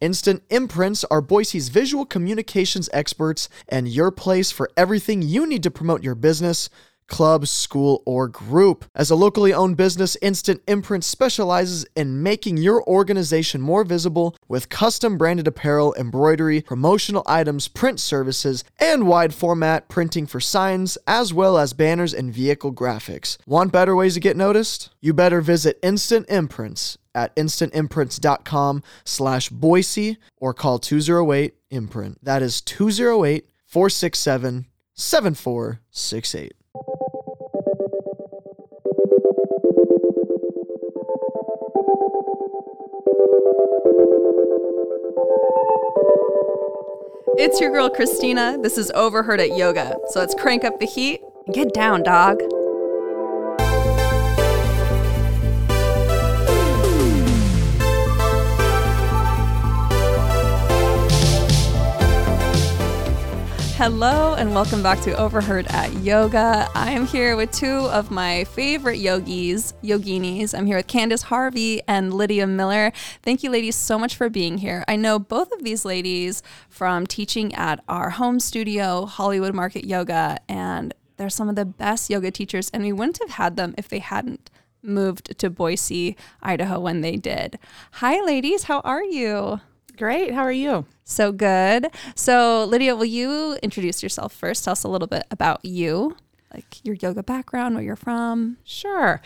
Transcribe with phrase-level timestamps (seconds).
[0.00, 5.70] Instant Imprints are Boise's visual communications experts and your place for everything you need to
[5.70, 6.70] promote your business,
[7.10, 8.86] club, school, or group.
[8.94, 14.70] As a locally owned business, Instant Imprints specializes in making your organization more visible with
[14.70, 21.34] custom branded apparel, embroidery, promotional items, print services, and wide format printing for signs, as
[21.34, 23.36] well as banners and vehicle graphics.
[23.46, 24.90] Want better ways to get noticed?
[25.02, 32.24] You better visit Instant Imprints at instantimprints.com slash Boise or call 208 imprint.
[32.24, 36.52] That is 208 467 7468.
[47.42, 48.58] It's your girl Christina.
[48.60, 49.96] This is Overheard at Yoga.
[50.08, 52.42] So let's crank up the heat and get down, dog.
[63.80, 66.68] Hello and welcome back to Overheard at Yoga.
[66.74, 70.52] I am here with two of my favorite yogis, yoginis.
[70.52, 72.92] I'm here with Candace Harvey and Lydia Miller.
[73.22, 74.84] Thank you, ladies, so much for being here.
[74.86, 80.36] I know both of these ladies from teaching at our home studio, Hollywood Market Yoga,
[80.46, 83.88] and they're some of the best yoga teachers, and we wouldn't have had them if
[83.88, 84.50] they hadn't
[84.82, 87.58] moved to Boise, Idaho when they did.
[87.92, 89.62] Hi, ladies, how are you?
[90.00, 90.32] Great.
[90.32, 90.86] How are you?
[91.04, 91.88] So good.
[92.14, 94.64] So, Lydia, will you introduce yourself first?
[94.64, 96.16] Tell us a little bit about you,
[96.54, 98.56] like your yoga background, where you're from.
[98.64, 99.20] Sure.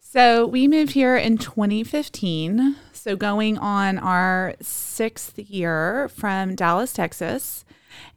[0.00, 2.76] So, we moved here in 2015.
[2.92, 7.64] So, going on our sixth year from Dallas, Texas.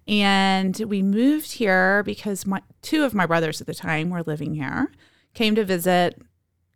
[0.07, 4.53] And we moved here because my, two of my brothers at the time were living
[4.53, 4.91] here,
[5.33, 6.21] came to visit,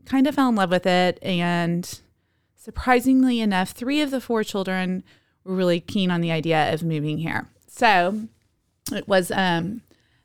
[0.04, 1.20] kind of fell in love with it.
[1.22, 2.02] And
[2.56, 5.04] surprisingly enough, three of the four children
[5.48, 7.48] were really keen on the idea of moving here.
[7.68, 8.22] So
[8.92, 9.82] it was um,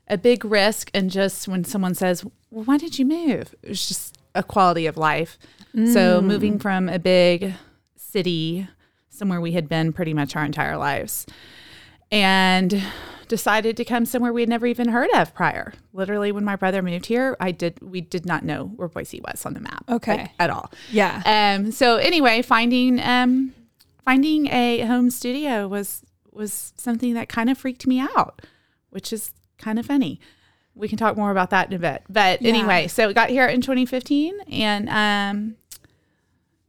[0.09, 0.91] a big risk.
[0.93, 3.55] And just when someone says, well, why did you move?
[3.63, 5.39] It was just a quality of life.
[5.75, 5.93] Mm.
[5.93, 7.55] So moving from a big
[7.97, 8.69] city,
[9.09, 11.27] somewhere we had been pretty much our entire lives,
[12.11, 12.83] and
[13.29, 15.73] decided to come somewhere we had never even heard of prior.
[15.95, 19.47] Literally, when my brother moved here, I did we did not know where Boise was
[19.47, 19.85] on the map.
[19.89, 20.71] Okay, like, at all.
[20.91, 21.23] Yeah.
[21.25, 21.73] Um.
[21.73, 23.55] So anyway, finding um
[24.05, 26.03] finding a home studio was
[26.33, 28.43] was something that kind of freaked me out,
[28.91, 30.21] which is kind of funny.
[30.75, 32.03] We can talk more about that in a bit.
[32.09, 32.49] But yeah.
[32.49, 35.57] anyway, so we got here in 2015 and um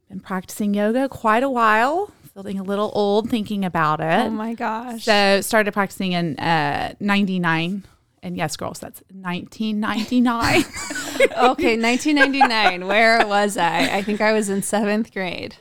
[0.08, 2.12] been practicing yoga quite a while.
[2.34, 4.26] Feeling a little old thinking about it.
[4.26, 5.04] Oh my gosh.
[5.04, 7.84] So started practicing in uh 99
[8.24, 10.64] and yes, girls, that's 1999.
[11.50, 12.86] okay, 1999.
[12.86, 13.98] Where was I?
[13.98, 15.56] I think I was in seventh grade.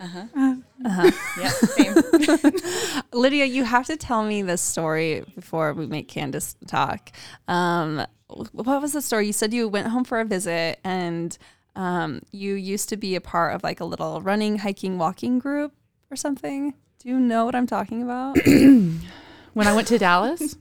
[0.00, 0.24] Uh-huh.
[0.36, 1.10] Uh, uh-huh.
[1.40, 3.02] yeah, same.
[3.12, 7.10] Lydia, you have to tell me this story before we make Candace talk.
[7.46, 9.26] Um, what was the story?
[9.26, 11.36] You said you went home for a visit and
[11.74, 15.72] um, you used to be a part of like a little running, hiking, walking group
[16.10, 16.74] or something.
[16.98, 18.36] Do you know what I'm talking about?
[18.46, 20.56] when I went to Dallas?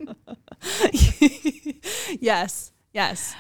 [2.20, 2.72] yes.
[2.94, 3.36] Yes.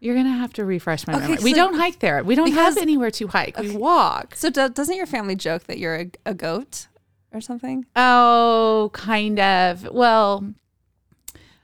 [0.00, 1.44] You're gonna have to refresh my okay, memory.
[1.44, 2.22] We don't hike there.
[2.22, 3.58] We don't have anywhere to hike.
[3.58, 3.70] Okay.
[3.70, 4.34] We walk.
[4.34, 6.88] So do, doesn't your family joke that you're a, a, goat
[7.32, 7.86] or something?
[7.96, 9.88] Oh, kind of.
[9.90, 10.52] Well,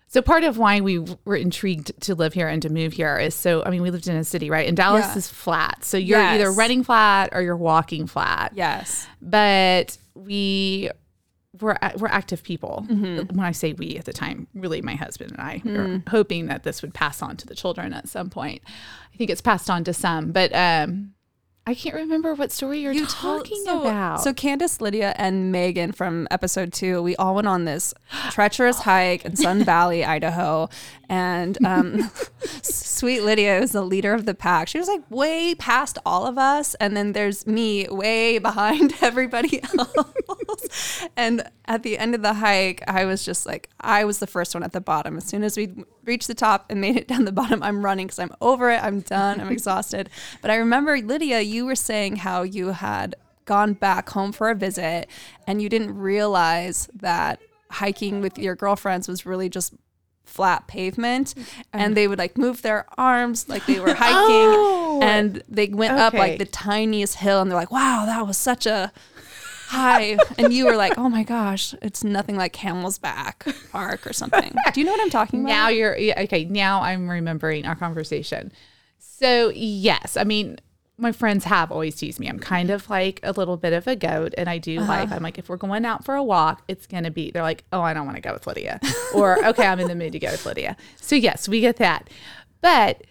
[0.09, 3.35] so part of why we were intrigued to live here and to move here is
[3.35, 3.63] so.
[3.65, 4.67] I mean, we lived in a city, right?
[4.67, 5.19] And Dallas yeah.
[5.19, 6.35] is flat, so you're yes.
[6.35, 8.53] either running flat or you're walking flat.
[8.55, 9.07] Yes.
[9.21, 10.91] But we
[11.61, 12.87] we're we're active people.
[12.89, 13.37] Mm-hmm.
[13.37, 15.79] When I say we at the time, really my husband and I mm.
[15.79, 18.63] are hoping that this would pass on to the children at some point.
[19.13, 21.13] I think it's passed on to some, but um,
[21.65, 24.23] I can't remember what story you're you talking told, so, about.
[24.23, 27.95] So Candace, Lydia, and Megan from episode two, we all went on this
[28.31, 30.69] treacherous hike in Sun Valley, Idaho,
[31.13, 32.11] and um,
[32.63, 34.67] sweet Lydia was the leader of the pack.
[34.67, 39.63] She was like way past all of us, and then there's me way behind everybody
[39.63, 41.07] else.
[41.15, 44.55] and at the end of the hike, I was just like, I was the first
[44.55, 45.19] one at the bottom.
[45.19, 45.75] As soon as we
[46.07, 48.83] reached the top and made it down the bottom, I'm running because I'm over it.
[48.83, 49.39] I'm done.
[49.39, 50.09] I'm exhausted.
[50.41, 54.55] But I remember Lydia, you were saying how you had gone back home for a
[54.55, 55.09] visit
[55.47, 57.39] and you didn't realize that
[57.69, 59.75] hiking with your girlfriends was really just
[60.25, 61.61] flat pavement mm-hmm.
[61.73, 65.01] and they would like move their arms like they were hiking Oh.
[65.03, 68.65] and they went up like the tiniest hill and they're like wow that was such
[68.67, 68.93] a
[69.69, 74.13] high and you were like oh my gosh it's nothing like camel's back park or
[74.13, 76.45] something do you know what i'm talking about Now you're okay.
[76.45, 78.53] Now I'm remembering our conversation.
[78.99, 80.59] So yes, I mean
[81.03, 82.29] my friends have always teased me.
[82.29, 84.89] I'm kind of like a little bit of a goat, and I do uh-huh.
[84.89, 85.11] like.
[85.11, 87.31] I'm like, if we're going out for a walk, it's gonna be.
[87.31, 88.81] They're like, oh, I don't want to go with Lydia,
[89.15, 90.77] or okay, I'm in the mood to go with Lydia.
[90.97, 92.09] So yes, we get that,
[92.63, 93.03] but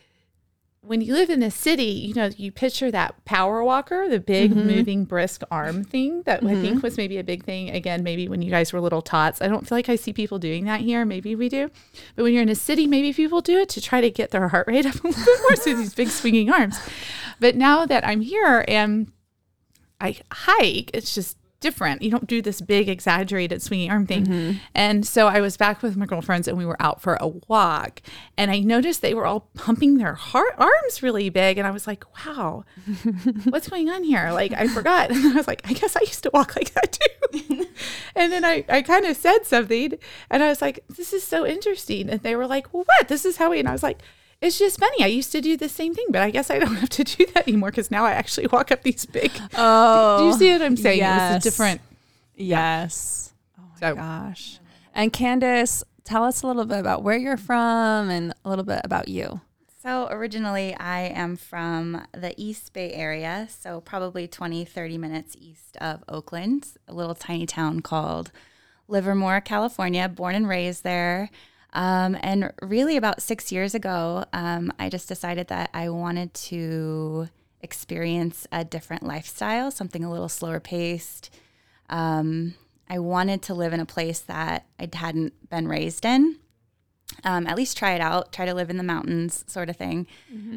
[0.84, 4.52] when you live in a city, you know, you picture that power walker, the big
[4.52, 4.68] mm-hmm.
[4.68, 6.80] moving brisk arm thing that I think mm-hmm.
[6.80, 9.44] was maybe a big thing again, maybe when you guys were little tots.
[9.44, 11.06] I don't feel like I see people doing that here.
[11.06, 11.70] Maybe we do.
[12.16, 14.48] But when you're in a city, maybe people do it to try to get their
[14.48, 15.56] heart rate up a little bit more.
[15.56, 16.80] through these big swinging arms.
[17.40, 19.12] But now that I'm here and
[20.00, 22.02] I hike, it's just different.
[22.02, 24.26] You don't do this big exaggerated swinging arm thing.
[24.26, 24.58] Mm-hmm.
[24.76, 28.02] And so I was back with my girlfriends and we were out for a walk
[28.38, 31.88] and I noticed they were all pumping their heart arms really big and I was
[31.88, 32.66] like, "Wow.
[33.46, 35.12] what's going on here?" Like I forgot.
[35.22, 37.68] And I was like, "I guess I used to walk like that too."
[38.16, 39.94] and then I I kind of said something
[40.30, 43.08] and I was like, "This is so interesting." And they were like, well, "What?
[43.08, 44.00] This is how we." And I was like,
[44.42, 45.04] it's just funny.
[45.04, 47.26] I used to do the same thing, but I guess I don't have to do
[47.28, 49.32] that anymore because now I actually walk up these big.
[49.56, 50.98] oh do you oh, see what I'm saying?
[51.00, 51.34] It yes.
[51.36, 51.82] was a different.
[52.36, 54.60] yes oh my So- gosh
[54.94, 58.82] and candace tell us a little bit about where you're from and a little bit
[58.84, 59.40] about you
[59.82, 65.78] So originally, I am from the East Bay area, so probably 20, 30 minutes east
[65.78, 68.32] of Oakland, a little tiny town called
[68.88, 71.30] Livermore, California, born and raised there.
[71.74, 77.30] Um, and really, about six years ago, um, I just decided that I wanted to
[77.62, 81.30] experience a different lifestyle, something a little slower paced.
[81.90, 82.56] Um,
[82.90, 86.38] I wanted to live in a place that I hadn't been raised in
[87.24, 90.08] um, at least try it out, try to live in the mountains, sort of thing.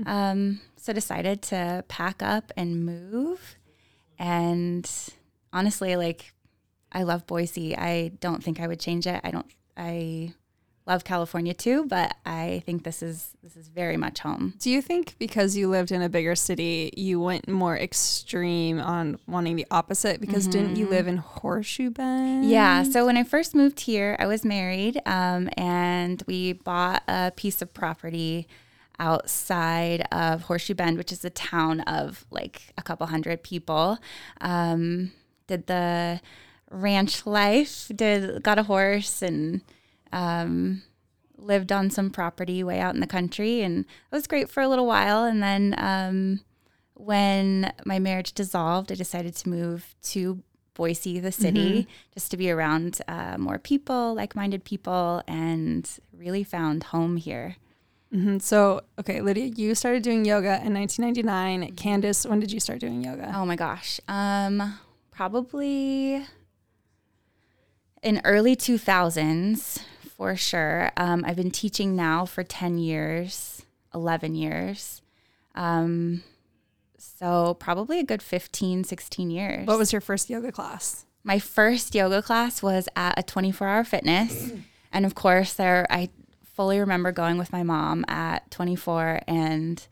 [0.06, 3.56] Um, so decided to pack up and move.
[4.18, 4.88] And
[5.52, 6.32] honestly, like
[6.92, 7.76] I love Boise.
[7.76, 9.20] I don't think I would change it.
[9.24, 9.46] I don't.
[9.76, 10.34] I
[10.86, 14.54] love California too, but I think this is this is very much home.
[14.58, 19.18] Do you think because you lived in a bigger city, you went more extreme on
[19.26, 20.20] wanting the opposite?
[20.20, 22.50] Because didn't you live in Horseshoe Bend?
[22.50, 22.82] Yeah.
[22.82, 27.62] So when I first moved here, I was married, um, and we bought a piece
[27.62, 28.46] of property
[28.98, 33.98] outside of Horseshoe Bend, which is a town of like a couple hundred people.
[34.40, 35.12] Um,
[35.46, 36.20] did the
[36.70, 39.62] ranch life, did got a horse, and
[40.14, 40.82] um,
[41.36, 44.68] lived on some property way out in the country, and it was great for a
[44.68, 45.24] little while.
[45.24, 46.40] And then um,
[46.94, 50.42] when my marriage dissolved, I decided to move to
[50.74, 56.42] Boise, the city, just to be around uh, more people, like minded people, and really
[56.42, 57.56] found home here.
[58.12, 58.40] Mhm.
[58.42, 61.74] So, okay, Lydia, you started doing yoga in 1999.
[61.76, 63.32] Candace, when did you start doing yoga?
[63.36, 64.00] Oh my gosh.
[64.08, 64.78] Um,
[65.12, 66.24] probably
[68.02, 69.80] in early 2000s
[70.24, 70.90] for sure.
[70.96, 73.60] Um, I've been teaching now for 10 years,
[73.94, 75.02] 11 years.
[75.54, 76.22] Um,
[76.96, 79.66] so probably a good 15, 16 years.
[79.66, 81.04] What was your first yoga class?
[81.24, 84.50] My first yoga class was at a 24 hour fitness.
[84.94, 86.08] And of course, there, I
[86.54, 89.86] fully remember going with my mom at 24 and,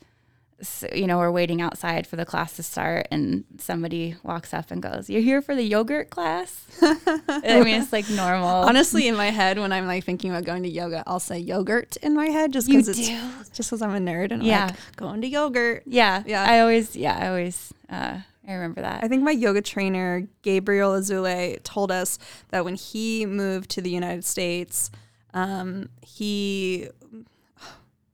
[0.95, 4.81] you know, we're waiting outside for the class to start and somebody walks up and
[4.83, 6.65] goes, You're here for the yogurt class?
[6.83, 8.47] I mean, it's like normal.
[8.49, 11.97] Honestly, in my head, when I'm like thinking about going to yoga, I'll say yogurt
[11.99, 13.09] in my head just because it's
[13.51, 14.67] just because I'm a nerd and I'm Yeah.
[14.67, 15.83] like going to yogurt.
[15.87, 16.23] yeah.
[16.27, 16.45] Yeah.
[16.49, 19.03] I always, yeah, I always, uh, I remember that.
[19.05, 22.19] I think my yoga trainer, Gabriel Azule, told us
[22.51, 24.91] that when he moved to the United States,
[25.35, 26.89] um, he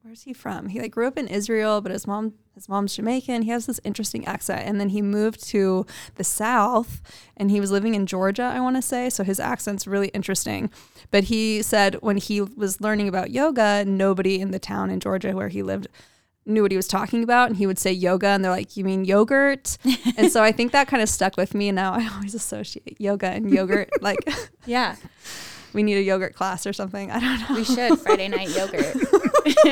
[0.08, 0.68] where's he from?
[0.68, 3.42] He like grew up in Israel, but his mom his mom's Jamaican.
[3.42, 5.84] He has this interesting accent, and then he moved to
[6.14, 7.02] the South,
[7.36, 9.10] and he was living in Georgia, I want to say.
[9.10, 10.70] So his accent's really interesting.
[11.10, 15.32] But he said when he was learning about yoga, nobody in the town in Georgia
[15.32, 15.88] where he lived
[16.46, 18.82] knew what he was talking about and he would say yoga and they're like you
[18.82, 19.76] mean yogurt
[20.16, 22.98] and so i think that kind of stuck with me and now i always associate
[22.98, 24.16] yoga and yogurt like
[24.64, 24.96] yeah,
[25.74, 28.96] we need a yogurt class or something i don't know we should Friday night yogurt.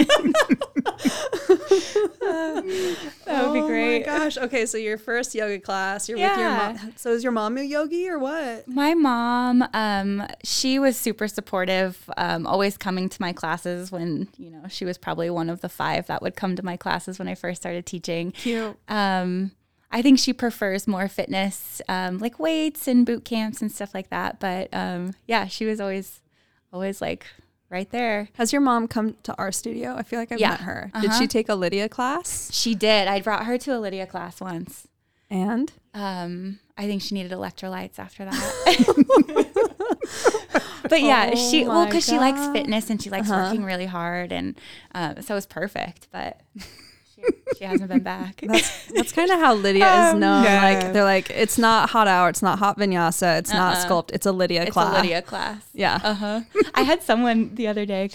[2.20, 4.04] that would be great.
[4.06, 6.76] oh my gosh okay so your first yoga class you're with your Yeah.
[6.82, 11.28] mom so is your mom a yogi or what My mom, um, she was super
[11.28, 15.60] supportive, um, always coming to my classes when, you know, she was probably one of
[15.60, 18.32] the five that would come to my classes when I first started teaching.
[18.32, 19.52] cute Um,
[19.90, 24.10] I think she prefers more fitness, um, like weights and boot camps and stuff like
[24.10, 24.40] that.
[24.40, 26.20] But um, yeah, she was always,
[26.72, 27.26] always like
[27.70, 28.28] right there.
[28.34, 29.94] Has your mom come to our studio?
[29.96, 30.50] I feel like I've Yeah.
[30.50, 30.90] met her.
[31.00, 31.18] Did Uh-huh.
[31.18, 32.50] she take a Lydia class?
[32.52, 33.08] She did.
[33.08, 34.86] I brought her to a Lydia class once.
[35.30, 39.46] And Um, I think she needed electrolytes after that.
[40.88, 43.44] but yeah, Oh she well because she likes fitness and she likes Uh-huh.
[43.48, 44.58] working really hard, and
[44.94, 46.08] um, so it was perfect.
[46.12, 46.40] But
[47.56, 48.40] she, hasn't been back.
[48.42, 50.44] that's that's kind of how Lydia is Oh, known.
[50.44, 50.48] no.
[50.54, 53.86] Like they're like, it's not hot hour, it's not hot vinyasa, it's not Uh-uh.
[53.88, 54.92] sculpt, it's a Lydia it's class.
[54.92, 55.62] a Lydia class.
[55.72, 56.00] Yeah.
[56.02, 56.40] Uh huh.
[56.74, 58.08] I had someone the other day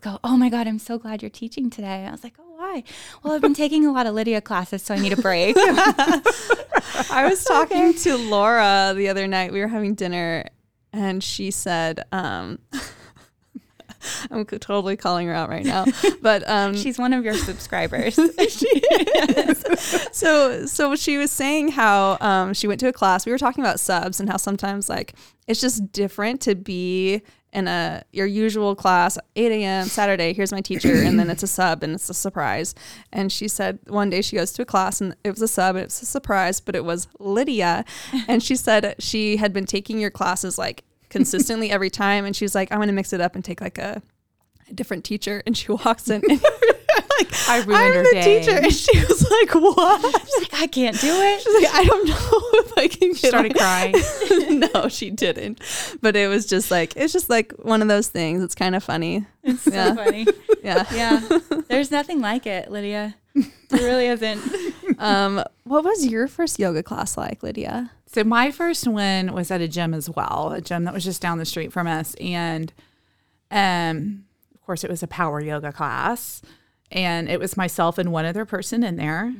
[0.00, 2.82] go, "Oh my god, I'm so glad you're teaching today." I was like, "Oh, why?"
[3.22, 5.56] Well, I've been taking a lot of Lydia classes, so I need a break.
[5.58, 9.52] I was talking to Laura the other night.
[9.52, 10.44] We were having dinner,
[10.92, 12.58] and she said, um,
[14.30, 15.86] "I'm totally calling her out right now."
[16.20, 18.14] But um, She's one of your subscribers.
[20.12, 23.26] so so she was saying how um, she went to a class.
[23.26, 25.14] We were talking about subs and how sometimes like
[25.46, 30.62] it's just different to be in a your usual class 8 a.m saturday here's my
[30.62, 32.74] teacher and then it's a sub and it's a surprise
[33.12, 35.76] and she said one day she goes to a class and it was a sub
[35.76, 37.84] and it was a surprise but it was lydia
[38.26, 40.82] and she said she had been taking your classes like
[41.12, 44.02] consistently every time and she's like i'm gonna mix it up and take like a,
[44.70, 48.40] a different teacher and she walks in and like I ruined I'm her the day.
[48.40, 51.84] teacher and she was like what She's like, "I can't do it." She's like, I
[51.84, 52.14] don't know
[52.60, 54.60] if I can She started my-" crying.
[54.74, 55.60] no, she didn't.
[56.00, 58.42] But it was just like it's just like one of those things.
[58.42, 59.26] It's kind of funny.
[59.42, 59.94] It's so Yeah.
[59.94, 60.26] funny.
[60.62, 60.84] Yeah.
[60.92, 61.38] Yeah.
[61.68, 63.14] There's nothing like it, Lydia.
[63.34, 64.40] There really isn't.
[64.98, 67.90] Um, what was your first yoga class like, Lydia?
[68.06, 71.22] So my first one was at a gym as well, a gym that was just
[71.22, 72.70] down the street from us, and
[73.50, 74.24] um,
[74.62, 76.40] of course it was a power yoga class,
[76.92, 79.34] and it was myself and one other person in there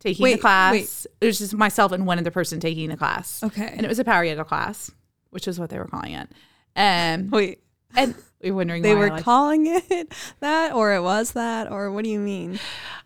[0.00, 0.72] taking Wait, the class.
[0.72, 1.06] wait.
[1.20, 3.42] It was just myself and one other person taking the class.
[3.42, 3.68] Okay.
[3.72, 4.90] and it was a power yoga class,
[5.30, 6.28] which is what they were calling it.
[6.76, 7.60] Um, Wait,
[7.96, 12.02] and you're wondering they were like- calling it that, or it was that, or what
[12.04, 12.58] do you mean?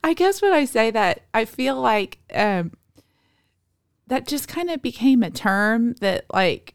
[0.03, 2.73] I guess when I say that, I feel like um,
[4.07, 6.75] that just kind of became a term that, like,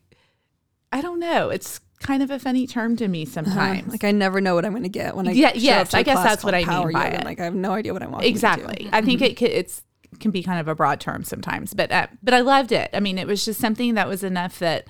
[0.92, 1.50] I don't know.
[1.50, 3.88] It's kind of a funny term to me sometimes.
[3.92, 5.94] Like I never know what I'm going to get when I Yeah, show up yes,
[5.94, 7.20] I guess that's what I mean by yoga.
[7.22, 7.26] it.
[7.26, 8.90] Like I have no idea what I'm walking exactly.
[8.92, 9.82] I think it can, it's
[10.20, 12.90] can be kind of a broad term sometimes, but uh, but I loved it.
[12.94, 14.88] I mean, it was just something that was enough that,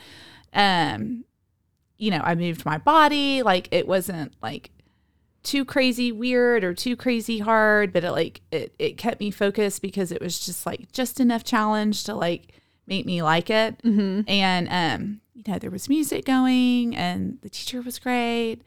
[0.54, 1.24] um,
[1.98, 3.42] you know, I moved my body.
[3.42, 4.72] Like it wasn't like
[5.44, 9.82] too crazy weird or too crazy hard, but it like it it kept me focused
[9.82, 12.54] because it was just like just enough challenge to like
[12.88, 13.82] make me like it.
[13.84, 14.30] Mm-hmm.
[14.30, 18.62] And um, you know, there was music going, and the teacher was great.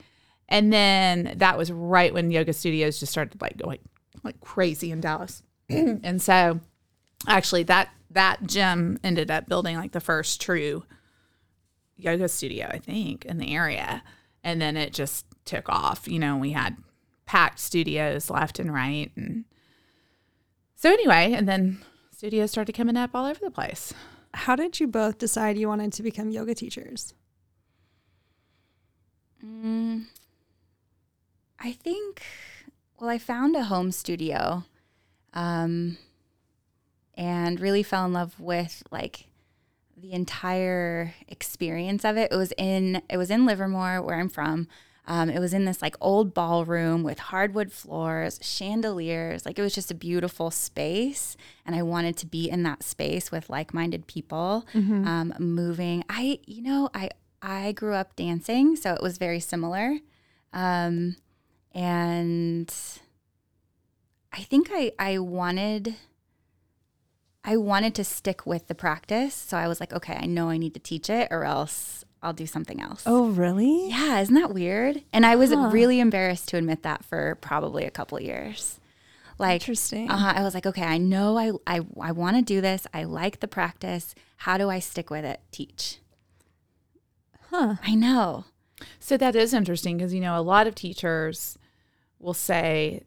[0.49, 3.79] And then that was right when yoga studios just started like going
[4.23, 5.43] like crazy in Dallas.
[5.69, 6.61] and so
[7.27, 10.85] actually that that gym ended up building like the first true
[11.97, 14.03] yoga studio, I think, in the area.
[14.45, 16.07] And then it just took off.
[16.07, 16.77] You know, we had
[17.27, 19.11] packed studios left and right.
[19.17, 19.45] And
[20.77, 21.79] so anyway, and then
[22.13, 23.93] studios started coming up all over the place.
[24.37, 27.15] How did you both decide you wanted to become yoga teachers?
[29.43, 30.05] Mm,
[31.59, 32.23] I think,
[33.01, 34.65] well, I found a home studio
[35.33, 35.97] um,
[37.15, 39.29] and really fell in love with like
[39.97, 42.31] the entire experience of it.
[42.31, 44.69] It was in it was in Livermore, where I'm from.
[45.09, 49.47] Um, it was in this like old ballroom with hardwood floors, chandeliers.
[49.47, 53.31] Like it was just a beautiful space, and I wanted to be in that space
[53.31, 54.67] with like-minded people,
[55.07, 56.03] um, moving.
[56.09, 57.11] I, you know, I
[57.41, 59.99] I grew up dancing, so it was very similar,
[60.53, 61.17] um,
[61.73, 62.75] and
[64.33, 65.95] I think I I wanted
[67.45, 69.33] I wanted to stick with the practice.
[69.35, 72.33] So I was like, okay, I know I need to teach it or else I'll
[72.33, 73.03] do something else.
[73.07, 73.89] Oh, really?
[73.91, 75.03] Yeah, isn't that weird?
[75.13, 75.69] And I was Huh.
[75.71, 78.81] really embarrassed to admit that for probably a couple years.
[79.39, 80.11] Like, Interesting.
[80.11, 82.87] uh, I was like, okay, I know I I, I want to do this.
[82.95, 84.15] I like the practice.
[84.39, 85.41] How do I stick with it?
[85.53, 85.99] Teach.
[87.51, 87.77] Huh.
[87.83, 88.45] I know.
[88.99, 91.59] So that is interesting because you know a lot of teachers
[92.19, 93.03] will say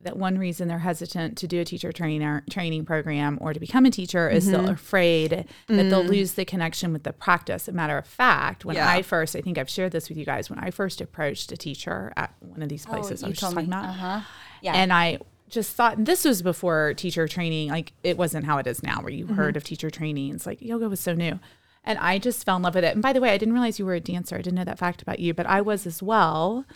[0.00, 3.84] that one reason they're hesitant to do a teacher trainer training program or to become
[3.84, 4.70] a teacher is they're mm-hmm.
[4.70, 6.08] afraid that they'll mm.
[6.08, 7.66] lose the connection with the practice.
[7.66, 8.88] A matter of fact, when Yeah.
[8.88, 11.56] I first, I think I've shared this with you guys, when I first approached a
[11.56, 13.64] teacher at one of these oh, places I you was talking me.
[13.64, 14.20] about, Uh-huh.
[14.62, 14.74] Yeah.
[14.74, 17.70] and I just thought and this was before teacher training.
[17.70, 19.34] Like it wasn't how it is now, where you mm-hmm.
[19.34, 21.40] heard of teacher trainings, like yoga was so new.
[21.84, 22.92] And I just fell in love with it.
[22.92, 24.36] And by the way, I didn't realize you were a dancer.
[24.36, 26.66] I didn't know that fact about you, but I was as well.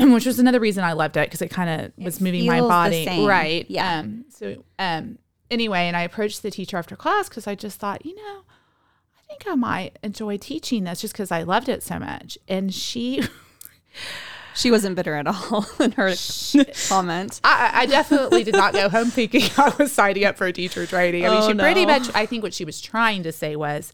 [0.12, 3.24] Which was another reason I loved it because it kind of was moving my body.
[3.26, 3.66] Right.
[3.68, 3.98] Yeah.
[4.00, 5.18] Um, so um
[5.50, 8.42] anyway, and I approached the teacher after class because I just thought, you know,
[9.18, 12.38] I think I might enjoy teaching this just because I loved it so much.
[12.48, 13.22] And she,
[14.54, 16.12] She wasn't bitter at all in her
[16.88, 17.40] comment.
[17.44, 20.86] I, I definitely did not go home thinking I was signing up for a teacher
[20.86, 21.24] training.
[21.24, 23.92] I mean, Oh, she pretty much, I think what she was trying to say was,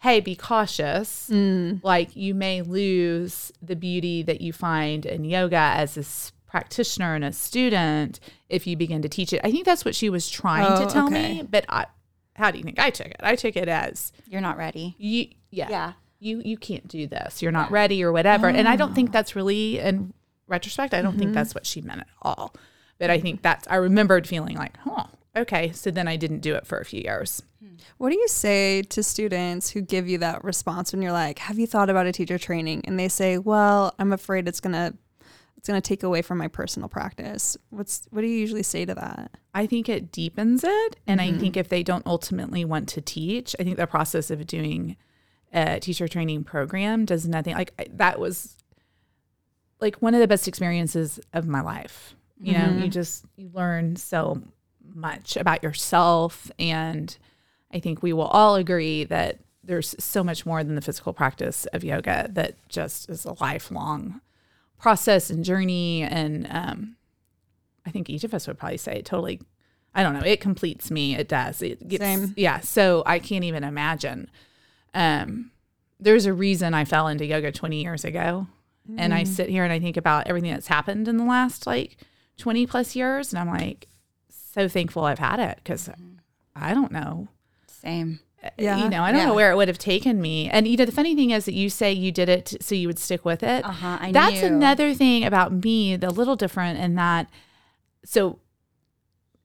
[0.00, 1.28] hey, be cautious.
[1.32, 1.82] Mm.
[1.82, 7.24] Like, you may lose the beauty that you find in yoga as a practitioner and
[7.24, 9.40] a student if you begin to teach it.
[9.44, 11.38] I think that's what she was trying Oh, to tell okay.
[11.38, 11.42] me.
[11.50, 11.86] But I,
[12.36, 13.16] how do you think I took it?
[13.20, 14.94] I took it as, You're not ready.
[14.98, 15.92] you, yeah, Yeah.
[16.20, 17.42] you you can't do this.
[17.42, 18.48] You're not ready or whatever.
[18.48, 18.94] And I don't Oh.
[18.94, 20.14] think that's really in
[20.46, 20.94] retrospect.
[20.94, 21.18] I don't Mm-hmm.
[21.20, 22.54] think that's what she meant at all.
[22.98, 25.04] But I think that's I remembered feeling like, huh,
[25.38, 25.72] okay.
[25.72, 27.42] So then I didn't do it for a few years.
[27.98, 31.58] What do you say to students who give you that response when you're like, "Have
[31.58, 34.94] you thought about a teacher training?" and they say, "Well, I'm afraid it's gonna
[35.56, 38.94] it's gonna take away from my personal practice." What's what do you usually say to
[38.94, 39.32] that?
[39.54, 40.96] I think it deepens it.
[41.06, 41.36] And Mm-hmm.
[41.36, 44.96] I think if they don't ultimately want to teach, I think the process of doing
[45.52, 47.54] a teacher training program does nothing.
[47.54, 48.56] Like that was
[49.80, 52.14] like one of the best experiences of my life.
[52.40, 52.82] You know, Mm-hmm.
[52.82, 54.42] you just you learn so
[54.98, 57.16] much about yourself and
[57.72, 61.66] I think we will all agree that there's so much more than the physical practice
[61.66, 64.20] of yoga that just is a lifelong
[64.78, 66.96] process and journey and um
[67.86, 69.40] I think each of us would probably say it totally
[69.94, 71.16] I don't know, it completes me.
[71.16, 71.62] It does.
[71.62, 72.34] It gets Same.
[72.36, 74.30] yeah, so I can't even imagine.
[74.94, 75.50] Um
[76.00, 78.46] there's a reason I fell into yoga 20 years ago.
[78.96, 81.98] And I sit here and I think about everything that's happened in the last like
[82.38, 83.87] 20 plus years and I'm like
[84.58, 85.88] so thankful I've had it cuz
[86.56, 87.28] I don't know.
[87.66, 88.20] Same.
[88.56, 88.78] Yeah.
[88.84, 89.26] You know, I don't Yeah.
[89.26, 90.48] know where it would have taken me.
[90.48, 92.86] And you know, the funny thing is that you say you did it so you
[92.88, 93.64] would stick with it.
[93.64, 94.46] Uh-huh, I That's knew.
[94.48, 97.28] another thing about me, the little different in that.
[98.04, 98.38] So,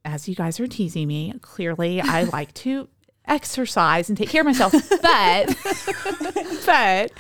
[0.06, 2.88] as you guys are teasing me, clearly I like to
[3.26, 5.56] exercise and take care of myself, but
[6.66, 7.12] but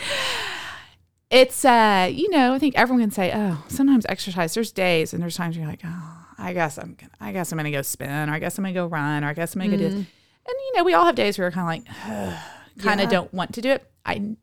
[1.31, 5.23] it's uh you know I think everyone can say oh sometimes exercise there's days and
[5.23, 6.12] there's times you're like oh
[6.43, 8.73] I guess I'm gonna I guess I'm gonna go spin or I guess I'm gonna
[8.73, 9.93] go run or I guess I'm gonna go do this.
[9.93, 9.97] Mm.
[9.97, 10.07] and
[10.47, 12.37] you know we all have days where we're kind of like
[12.79, 13.11] kind of Yeah.
[13.17, 14.35] don't want to do it I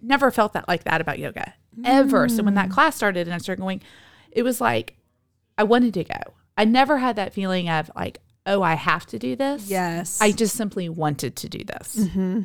[0.00, 2.72] never felt that like that about yoga ever so when that mm.
[2.72, 3.80] class started and I started going
[4.30, 4.96] it was like
[5.58, 6.20] I wanted to go
[6.56, 10.20] I never had that feeling of like oh I have to do this Yes.
[10.20, 11.96] I just simply wanted to do this.
[11.96, 12.42] Mm-hmm.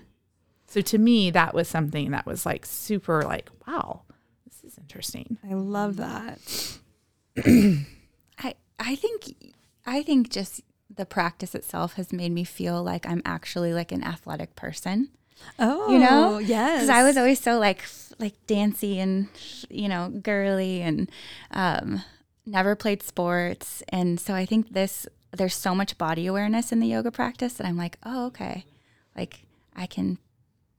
[0.67, 4.01] So to me, that was something that was like super like, wow,
[4.45, 5.37] this is interesting.
[5.49, 6.39] I love that.
[8.79, 9.53] I think
[9.85, 10.61] I think just
[10.93, 15.09] the practice itself has made me feel like I'm actually like an athletic person.
[15.59, 16.37] Oh, You know?
[16.37, 16.81] yes.
[16.81, 17.83] Because I was always so like
[18.19, 19.27] like dancy and
[19.69, 21.11] you know girly and
[21.51, 22.01] um,
[22.45, 26.87] never played sports, and so I think this there's so much body awareness in the
[26.87, 28.65] yoga practice that I'm like, oh okay,
[29.15, 29.41] like
[29.75, 30.17] I can,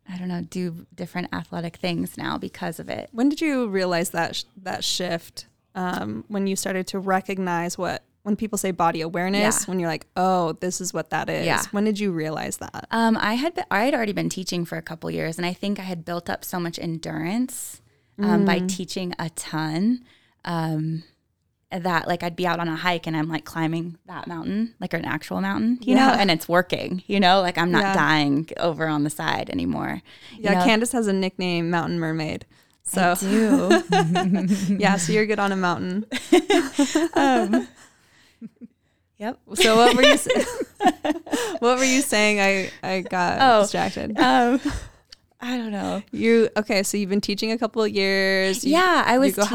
[0.09, 3.11] I don't know, do different athletic things now because of it.
[3.13, 5.47] When did you realize that sh- that shift?
[5.77, 9.67] Um, when you started to recognize what when people say body awareness, Yeah.
[9.71, 11.47] when you're like, oh, this is what that is.
[11.47, 11.62] Yeah.
[11.71, 12.89] When did you realize that?
[12.91, 15.53] Um, I had been, I had already been teaching for a couple years, and I
[15.53, 17.81] think I had built up so much endurance
[18.21, 20.03] um, by teaching a ton
[20.45, 21.05] um,
[21.71, 24.93] that like I'd be out on a hike and I'm like climbing that mountain, like
[24.95, 27.95] an actual mountain, you know, and it's working, you know, like I'm not Yeah.
[27.95, 30.01] dying over on the side anymore.
[30.33, 30.65] you Yeah, know?
[30.65, 32.45] Candace has a nickname, Mountain Mermaid.
[32.87, 34.77] So I do.
[34.79, 36.07] yeah, so you're good on a mountain.
[39.18, 39.38] yep.
[39.55, 40.16] So what were you
[41.59, 42.40] what were you saying?
[42.40, 43.62] I I got Oh.
[43.62, 44.16] distracted.
[44.18, 44.61] Um,
[45.40, 46.03] I don't know.
[46.12, 46.83] You okay?
[46.83, 48.64] So you've been teaching a couple of years.
[48.64, 49.46] You- yeah, I was teaching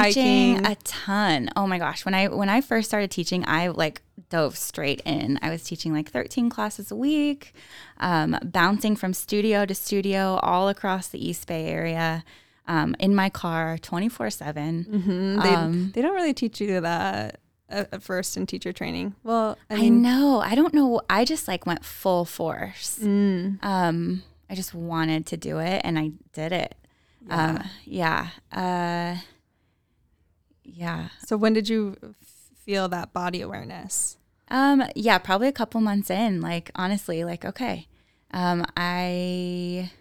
[0.56, 0.66] hiking.
[0.66, 1.50] a ton.
[1.56, 5.40] Oh my gosh, when I when I first started teaching, I like dove straight in.
[5.42, 7.54] I was teaching like 13 classes a week,
[8.00, 12.24] um, bouncing from studio to studio all across the East Bay area,
[12.72, 14.86] um, in my car, 24 seven.
[14.90, 15.44] Mhm.
[15.44, 19.16] They, Um, they don't really teach you that at, first in teacher training.
[19.24, 20.40] Well, I I, know.
[20.40, 21.02] I don't know.
[21.10, 23.00] I just like went full force.
[23.02, 26.76] mm, Um, I just wanted to do it, and I did it.
[27.30, 28.30] Um, yeah.
[28.52, 29.18] Uh,
[30.64, 31.10] yeah.
[31.26, 32.28] so when did you f-
[32.66, 34.18] feel that body awareness?
[34.50, 36.42] Um, yeah, probably a couple months in.
[36.42, 37.88] Like honestly, like okay,
[38.32, 39.92] um, I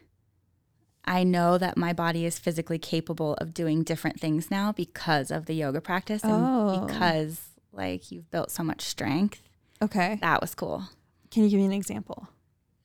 [1.05, 5.47] I know that my body is physically capable of doing different things now because of
[5.47, 6.87] the yoga practice and Oh.
[6.87, 7.41] because
[7.73, 9.41] like you've built so much strength.
[9.83, 10.85] Okay, That was cool.
[11.31, 12.29] can you give me an example?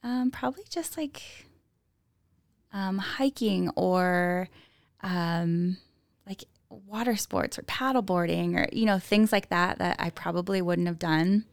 [0.04, 1.21] Um, probably just like
[2.71, 4.49] um, hiking or
[5.01, 5.78] um,
[6.28, 10.88] like water sports or paddleboarding or you know things like that that I probably wouldn't
[10.88, 11.45] have done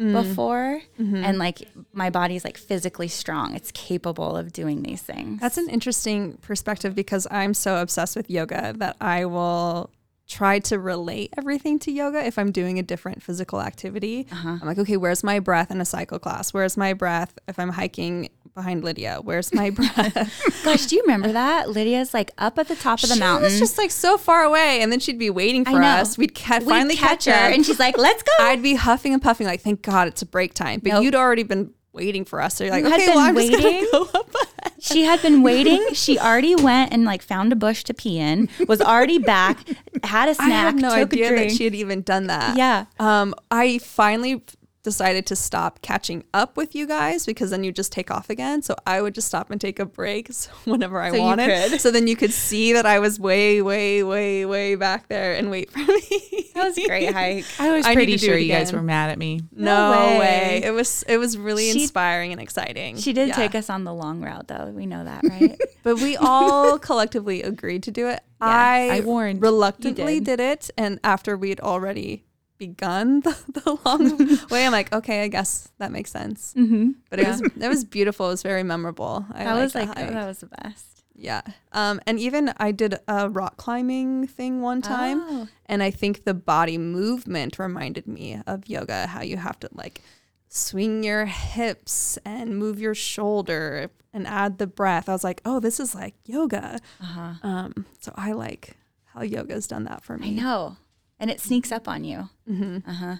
[0.00, 1.16] before, Mm-hmm.
[1.24, 3.54] and like my body's like physically strong.
[3.54, 5.40] It's capable of doing these things.
[5.40, 9.90] That's an interesting perspective because I'm so obsessed with yoga that I will
[10.26, 14.26] try to relate everything to yoga if I'm doing a different physical activity.
[14.32, 16.54] I'm like, okay, where's my breath in a cycle class?
[16.54, 19.18] Where's my breath if I'm hiking behind Lydia?
[19.22, 20.14] Where's my breath?
[20.64, 21.70] Gosh, do you remember that?
[21.70, 23.44] Lydia's like up at the top of the she mountain.
[23.44, 25.86] was just like so far away, and then she'd be waiting I for know.
[25.86, 26.16] us.
[26.18, 29.46] We'd ca- finally catch, her, and she's like, "Let's go." I'd be huffing and puffing,
[29.46, 30.80] like, thank God it's a break time.
[30.82, 31.04] But Nope.
[31.04, 32.54] you'd already been waiting for us.
[32.54, 34.30] So you're like, You had okay, been well, I'm just gonna go up.
[34.82, 35.88] She had been waiting.
[35.92, 38.48] She already went and like found a bush to pee in.
[38.66, 39.58] Was already back.
[40.02, 40.46] Had a snack.
[40.48, 41.52] I had no took a idea that drink.
[41.58, 42.56] she had even done that.
[42.56, 42.86] Yeah.
[42.98, 44.42] Um, I finally
[44.90, 48.60] decided to stop catching up with you guys because then you just take off again.
[48.62, 50.28] So I would just stop and take a break
[50.64, 51.80] whenever I So wanted.
[51.80, 55.50] So then you could see that I was way, way, way, way back there and
[55.50, 56.50] wait for me.
[56.54, 57.44] That was a great hike.
[57.58, 59.40] I was I pretty sure you guys were mad at me.
[59.52, 60.18] No, way.
[60.18, 60.60] way.
[60.64, 62.96] It was it was really She- inspiring and exciting.
[62.98, 63.36] She did Yeah.
[63.36, 64.72] take us on the long route, though.
[64.74, 65.58] We know that, right?
[65.82, 68.20] But we all collectively agreed to do it.
[68.38, 69.40] I, I warned.
[69.40, 70.36] reluctantly did.
[70.36, 70.40] did.
[70.40, 70.70] it.
[70.76, 72.24] And after we'd already
[72.60, 76.54] begun the, the long way, I'm like, okay, I guess that makes sense.
[76.56, 76.90] mm-hmm.
[77.10, 78.26] But it was it was beautiful.
[78.26, 79.26] It was very memorable.
[79.34, 80.10] I That was like hike.
[80.12, 81.02] that was the best.
[81.16, 81.42] yeah.
[81.72, 85.48] Um, and even I did a rock climbing thing one time, Oh.
[85.66, 89.06] and I think the body movement reminded me of yoga.
[89.08, 90.02] How you have to like
[90.48, 95.08] swing your hips and move your shoulder and add the breath.
[95.08, 96.78] I was like, oh, this is like yoga.
[97.00, 97.34] Uh-huh.
[97.42, 98.76] Um, so I like
[99.14, 100.28] how yoga's done that for me.
[100.38, 100.76] I know,
[101.20, 102.28] and it sneaks up on you.
[102.46, 103.16] hmm Uh huh.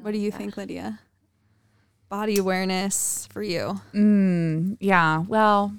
[0.00, 1.00] What do you think, Lydia?
[2.08, 3.80] Body awareness for you.
[3.94, 5.18] Mm, yeah.
[5.26, 5.74] Well,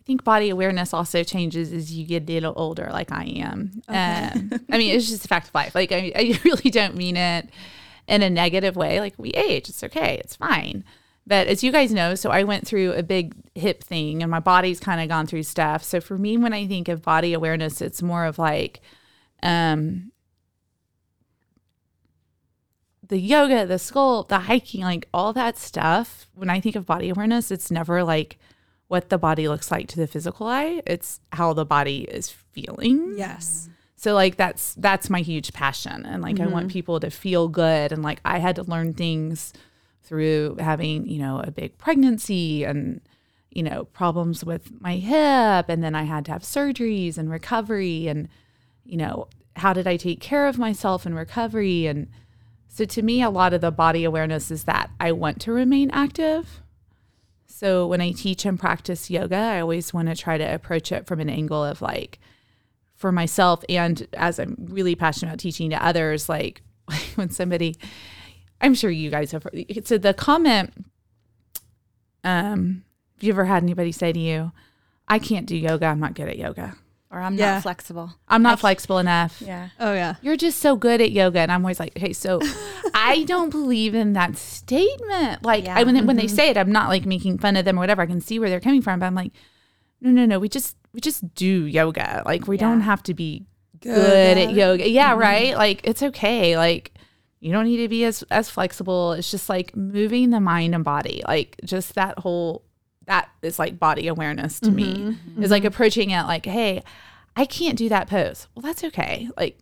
[0.00, 3.82] I think body awareness also changes as you get a little older, like I am.
[3.88, 5.74] Um, I mean, it's just a fact of life.
[5.74, 7.48] Like, I, I really don't mean it
[8.06, 9.00] in a negative way.
[9.00, 10.84] Like, we age, it's okay, it's fine.
[11.26, 14.40] But as you guys know, so I went through a big hip thing and my
[14.40, 15.82] body's kind of gone through stuff.
[15.82, 18.80] So for me, when I think of body awareness, it's more of like,
[19.44, 20.10] um,
[23.06, 26.28] the yoga, the sculpt, the hiking, like all that stuff.
[26.34, 28.38] When I think of body awareness, it's never like
[28.88, 30.82] what the body looks like to the physical eye.
[30.86, 33.14] It's how the body is feeling.
[33.16, 33.68] Yes.
[33.96, 37.90] So like that's that's my huge passion and like I want people to feel good
[37.90, 39.54] and like I had to learn things
[40.02, 43.00] through having, you know, a big pregnancy and
[43.50, 48.08] you know, problems with my hip and then I had to have surgeries and recovery
[48.08, 48.28] and
[48.84, 52.08] you know, how did I take care of myself in recovery and
[52.68, 55.90] so to me a lot of the body awareness is that I want to remain
[55.90, 56.60] active.
[57.46, 61.06] So when I teach and practice yoga, I always want to try to approach it
[61.06, 62.18] from an angle of like
[62.96, 66.62] for myself and as I'm really passionate about teaching to others, like
[67.14, 67.76] when somebody,
[68.60, 69.46] I'm sure you guys have,
[69.84, 70.72] so the comment,
[72.24, 74.52] um, have you ever had anybody say to you,
[75.06, 76.76] I can't do yoga, I'm not good at yoga.
[77.14, 77.54] Or I'm Yeah.
[77.54, 78.12] not flexible.
[78.26, 79.40] I'm not flexible enough.
[79.40, 79.68] Yeah.
[79.78, 80.16] Oh yeah.
[80.20, 81.38] You're just so good at yoga.
[81.38, 82.40] And I'm always like, hey, so
[82.94, 85.44] I don't believe in that statement.
[85.44, 85.82] Like I, Yeah.
[85.84, 86.34] when, when they mm-hmm.
[86.34, 88.02] say it, I'm not like making fun of them or whatever.
[88.02, 89.30] I can see where they're coming from, but I'm like,
[90.00, 90.40] no, no, no.
[90.40, 92.24] We just, we just do yoga.
[92.26, 93.46] Like we don't have to be
[93.80, 94.88] good, at yoga.
[94.90, 95.12] Yeah.
[95.12, 95.20] Mm-hmm.
[95.20, 95.56] Right.
[95.56, 96.56] Like it's okay.
[96.56, 96.92] Like
[97.38, 99.12] you don't need to be as, as flexible.
[99.12, 101.22] It's just like moving the mind and body.
[101.28, 102.64] Like just that whole,
[103.06, 106.82] that is like body awareness to me is like approaching it like, Hey,
[107.36, 108.48] I can't do that pose.
[108.54, 109.28] Well, that's okay.
[109.36, 109.58] Like,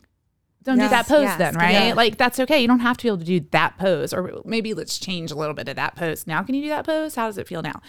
[0.63, 1.73] don't do that pose yes, then, right?
[1.89, 1.95] Yeah.
[1.95, 2.61] Like, that's okay.
[2.61, 5.35] You don't have to be able to do that pose, or maybe let's change a
[5.35, 6.27] little bit of that pose.
[6.27, 7.17] Now, can you do that pose?
[7.17, 7.83] How does it feel now?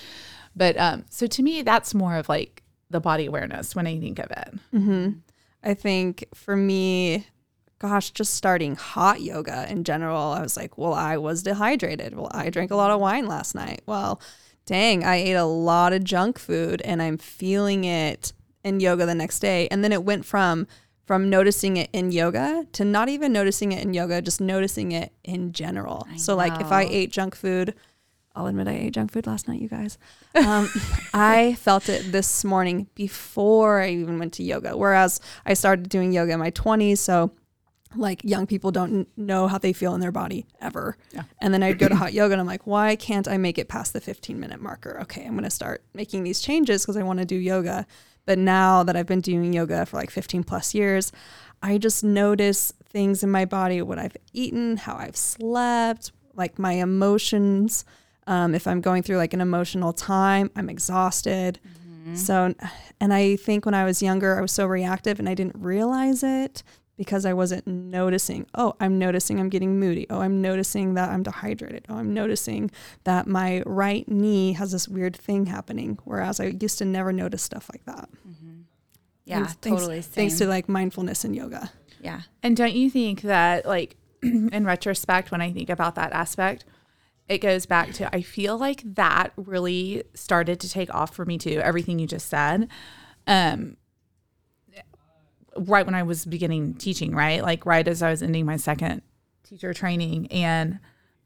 [0.56, 4.20] But um, so to me, that's more of like the body awareness when I think
[4.20, 4.54] of it.
[4.72, 5.10] hmm
[5.66, 7.28] I think for me,
[7.80, 12.16] gosh, just starting hot yoga in general, I was like, well, I was dehydrated.
[12.16, 13.82] Well, I drank a lot of wine last night.
[13.86, 14.22] Well,
[14.66, 19.16] dang, I ate a lot of junk food and I'm feeling it in yoga the
[19.16, 19.68] next day.
[19.70, 20.68] And then it went from
[21.06, 25.12] from noticing it in yoga to not even noticing it in yoga, just noticing it
[25.26, 26.08] in general.
[26.16, 27.74] so like if I ate junk food,
[28.36, 29.98] I'll admit I ate junk food last night, you guys.
[30.34, 30.70] Um,
[31.14, 34.76] I felt it this morning before I even went to yoga.
[34.76, 36.98] Whereas I started doing yoga in my 20s.
[36.98, 37.32] So,
[37.96, 40.98] like, young people don't know how they feel in their body ever.
[41.40, 43.68] And then I'd go to hot yoga and I'm like, why can't I make it
[43.68, 45.00] past the 15 minute marker?
[45.04, 47.86] Okay, I'm going to start making these changes because I want to do yoga.
[48.26, 51.12] But now that I've been doing yoga for like 15 plus years,
[51.62, 56.74] I just notice things in my body, what I've eaten, how I've slept, like my
[56.74, 57.86] emotions.
[58.28, 61.60] Um, if I'm going through like an emotional time, I'm exhausted.
[62.16, 62.54] So,
[63.00, 66.22] and I think when I was younger, I was so reactive and I didn't realize
[66.24, 66.62] it.
[66.98, 68.46] Because I wasn't noticing.
[68.54, 70.06] Oh, I'm noticing I'm getting moody.
[70.10, 71.86] Oh, I'm noticing that I'm dehydrated.
[71.90, 72.70] Oh, I'm noticing
[73.04, 75.98] that my right knee has this weird thing happening.
[76.04, 78.10] Whereas I used to never notice stuff like that.
[79.26, 80.02] Yeah, Thanks- thanks- totally.
[80.02, 81.72] Thanks to like mindfulness and yoga.
[82.02, 82.22] yeah.
[82.44, 86.66] And don't you think that, like, in retrospect, when I think about that aspect,
[87.30, 91.38] it goes back to I feel like that really started to take off for me
[91.38, 91.60] too.
[91.64, 92.68] Everything you just said,
[93.28, 93.78] um,
[95.58, 99.02] right when I was beginning teaching, right, like right as I was ending my second
[99.44, 100.80] teacher training, and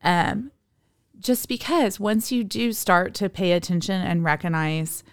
[0.04, 0.52] um,
[1.20, 5.04] just because once you do start to pay attention and recognize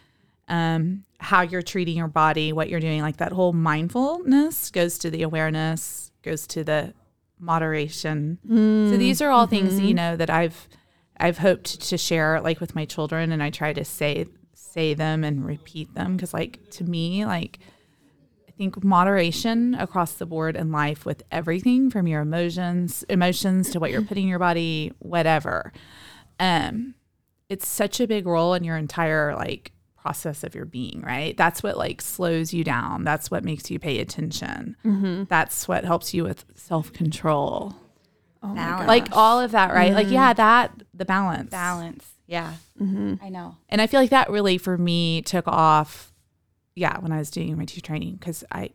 [0.48, 5.10] um, how you're treating your body, what you're doing, like that whole mindfulness goes to
[5.10, 6.92] the awareness, goes to the
[7.38, 8.38] moderation.
[8.48, 10.68] so these are all things you know that I've
[11.18, 15.24] I've hoped to share like with my children, and I try to say say them
[15.24, 16.16] and repeat them.
[16.16, 17.58] Because like to me like
[18.56, 23.90] think moderation across the board in life with everything from your emotions, emotions to what
[23.90, 25.72] you're putting in your body, whatever.
[26.38, 26.94] Um,
[27.48, 31.36] it's such a big role in your entire like process of your being, right?
[31.36, 33.04] That's what like slows you down.
[33.04, 34.76] That's what makes you pay attention.
[35.28, 37.74] That's what helps you with self control.
[38.42, 38.80] Oh my Balance.
[38.80, 38.88] God.
[38.88, 39.92] Like all of that, right?
[39.94, 41.50] Like yeah, that the balance.
[41.50, 42.06] balance.
[42.26, 42.54] Yeah.
[42.80, 43.14] Mm-hmm.
[43.22, 43.56] I know.
[43.68, 46.12] And I feel like that really for me took off
[46.74, 48.70] yeah, when I was doing my teacher training cuz I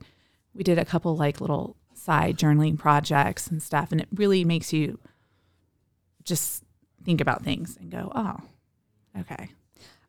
[0.54, 4.74] we did a couple like little side journaling projects and stuff and it really makes
[4.74, 5.00] you
[6.24, 6.64] just
[7.04, 8.38] think about things and go, "Oh,
[9.20, 9.50] okay."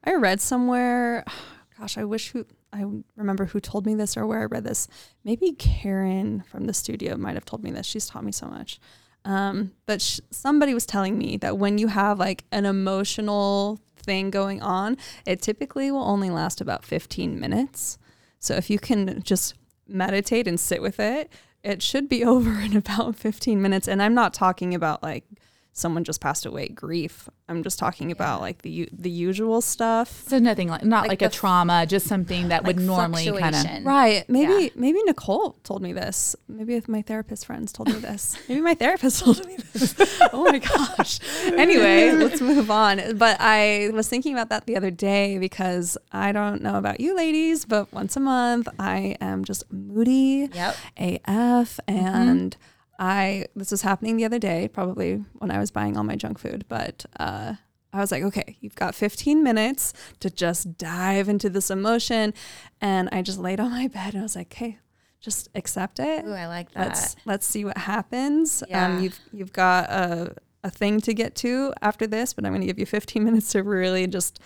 [0.05, 1.24] I read somewhere,
[1.79, 2.85] gosh, I wish who I
[3.16, 4.87] remember who told me this or where I read this.
[5.24, 7.87] Maybe Karen from the studio might have told me this.
[7.87, 8.79] She's taught me so much.
[9.24, 14.30] Um, but sh- somebody was telling me that when you have like an emotional thing
[14.30, 17.98] going on, it typically will only last about 15 minutes.
[18.38, 19.54] So if you can just
[19.87, 21.30] meditate and sit with it,
[21.62, 23.88] it should be over in about 15 minutes.
[23.88, 25.24] And I'm not talking about like
[25.72, 27.28] someone just passed away grief.
[27.48, 30.24] I'm just talking about like the the usual stuff.
[30.28, 33.54] So nothing like not like, Like a trauma, just something that Like would normally kind
[33.54, 33.85] of.
[33.85, 34.24] Right.
[34.28, 34.68] Maybe Yeah.
[34.74, 36.37] maybe Nicole told me this.
[36.48, 38.37] Maybe if my therapist friends told me this.
[38.48, 39.94] Maybe my therapist told me this.
[40.33, 41.18] Oh my gosh.
[41.46, 43.16] Anyway, let's move on.
[43.16, 47.16] But I was thinking about that the other day because I don't know about you
[47.16, 50.76] ladies, but once a month I am just moody Yep.
[50.96, 51.88] AF mm-hmm.
[51.88, 52.56] and
[53.01, 56.39] I this was happening the other day, probably when I was buying all my junk
[56.39, 57.55] food, but uh
[57.93, 62.33] I was like, okay, you've got 15 minutes to just dive into this emotion.
[62.81, 64.79] And I just laid on my bed and I was like, okay,
[65.21, 66.25] just accept it.
[66.25, 66.89] Ooh, I like that.
[66.89, 68.63] Let's let's see what happens.
[68.69, 68.87] Yeah.
[68.87, 72.61] Um, you've you've got a a thing to get to after this, but I'm going
[72.61, 74.41] to give you 15 minutes to really just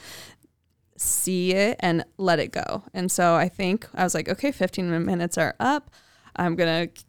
[0.96, 2.84] see it and let it go.
[2.94, 5.90] And so I think I was like, okay, 15 minutes are up.
[6.36, 7.04] I'm going to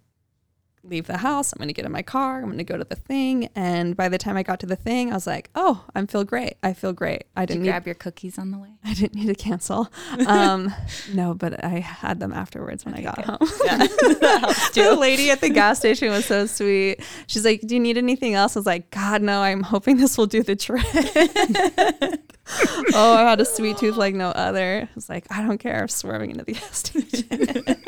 [0.87, 1.53] leave the house.
[1.53, 2.37] I'm going to get in my car.
[2.37, 3.49] I'm going to go to the thing.
[3.55, 6.23] And by the time I got to the thing, I was like, oh, I feel
[6.23, 6.55] great.
[6.63, 7.25] I feel great.
[7.35, 8.69] I Did didn't you need grab your cookies on the way?
[8.85, 9.91] I didn't need to cancel.
[10.25, 10.73] Um,
[11.13, 13.37] no, but I had them afterwards when I got home.
[13.41, 17.01] the lady at the gas station was so sweet.
[17.27, 19.41] She's like, "Do you need anything else?" I was like, "God, no.
[19.41, 20.83] I'm hoping this will do the trick."
[22.93, 24.87] oh, I had a sweet tooth like no other.
[24.89, 27.83] I was like, "I don't care." I'm swerving into the gas station.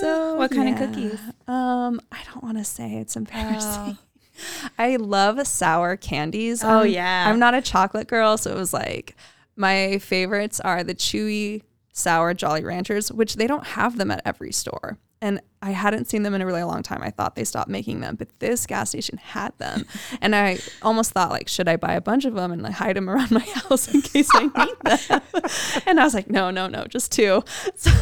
[0.00, 1.20] So, What kind of cookies?
[1.46, 2.96] Um, I don't want to say.
[2.96, 3.98] It's embarrassing.
[4.78, 6.64] I love sour candies.
[6.64, 7.28] Oh, I'm- yeah.
[7.28, 9.16] I'm not a chocolate girl, so it was like
[9.56, 14.52] my favorites are the chewy sour Jolly Ranchers, which they don't have them at every
[14.52, 14.98] store.
[15.20, 17.00] And I hadn't seen them in a really long time.
[17.00, 19.84] I thought they stopped making them, but this gas station had them.
[20.20, 22.96] and I almost thought like, should I buy a bunch of them and like hide
[22.96, 25.20] them around my house in case I need them?
[25.86, 27.44] and I was like, no, no, no, just two.
[27.76, 27.92] So,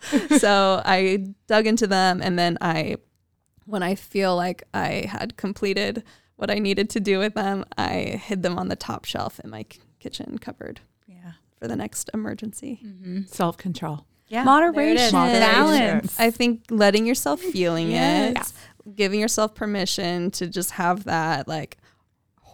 [0.38, 2.96] so I dug into them and then I
[3.66, 6.02] when I feel like I had completed
[6.36, 9.50] what I needed to do with them, I hid them on the top shelf in
[9.50, 11.32] my k- kitchen cupboard Yeah.
[11.58, 12.80] for the next emergency.
[12.84, 13.22] Mm-hmm.
[13.26, 14.06] self control.
[14.28, 14.44] Yeah.
[14.44, 14.84] Moderation.
[14.84, 15.12] there it is.
[15.12, 15.40] Moderation.
[15.40, 16.18] Balance.
[16.20, 18.52] I think letting yourself feeling Yes.
[18.86, 21.76] it, giving yourself permission to just have that like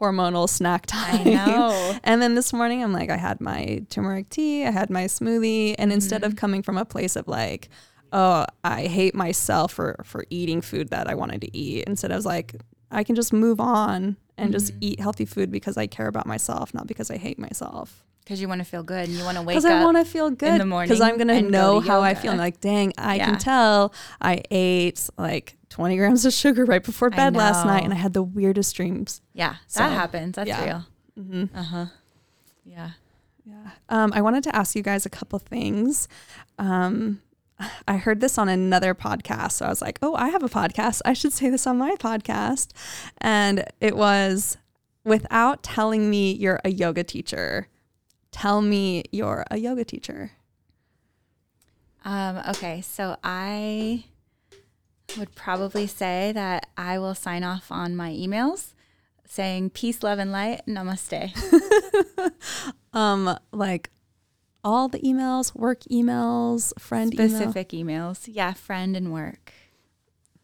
[0.01, 1.27] hormonal snack time.
[1.27, 1.99] I know.
[2.05, 5.75] And then this morning, I'm like, I had my turmeric tea, I had my smoothie,
[5.79, 6.39] and instead of mm-hmm.
[6.39, 7.69] coming from a place of like,
[8.13, 12.17] oh, I hate myself for for eating food that I wanted to eat, instead I
[12.17, 12.55] was like,
[12.91, 14.79] I can just move on and just mm-hmm.
[14.83, 18.05] eat healthy food because I care about myself, not because I hate myself.
[18.25, 19.63] Because you want to feel good and you want to wake up.
[19.63, 21.89] Because I want to feel good in the morning Because I'm gonna go know to
[21.89, 22.21] how I yoga.
[22.21, 22.35] feel.
[22.35, 23.27] Like, dang, I Yeah.
[23.27, 27.92] can tell I ate like 20 grams of sugar right before bed last night, and
[27.92, 29.20] I had the weirdest dreams.
[29.33, 30.37] yeah, So, that happens.
[30.37, 30.64] That's yeah.
[30.64, 30.87] real.
[31.18, 31.57] Mm-hmm.
[31.57, 31.87] Uh huh.
[32.64, 32.90] Yeah.
[33.44, 33.70] Yeah.
[33.88, 36.09] Um, I wanted to ask you guys a couple things.
[36.59, 37.22] Um,
[37.88, 39.52] I heard this on another podcast.
[39.52, 41.00] So I was like, oh, I have a podcast.
[41.05, 42.70] I should say this on my podcast.
[43.18, 44.57] And it was
[45.05, 47.68] without telling me you're a yoga teacher,
[48.33, 50.33] tell me you're a yoga teacher.
[52.05, 54.05] Um, okay, so I
[55.19, 58.73] would probably say that I will sign off on my emails
[59.29, 60.62] saying peace, love, and light.
[60.66, 61.33] Namaste.
[62.92, 63.90] Um, like
[64.64, 67.29] all the emails, work emails, friend email.
[67.29, 68.27] Specific emails.
[68.27, 69.53] Yeah, friend and work.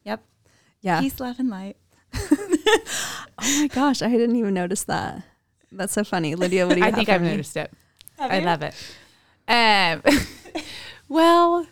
[0.05, 0.23] Yep.
[0.83, 1.01] Yeah.
[1.01, 1.77] Peace, love, and light.
[3.45, 5.23] Oh my gosh, I didn't even notice that.
[5.73, 6.35] That's so funny.
[6.35, 7.31] Lydia, what do you I have think for I've me?
[7.31, 7.73] noticed it.
[8.19, 8.75] I love it.
[9.49, 10.03] Um,
[11.09, 11.67] well,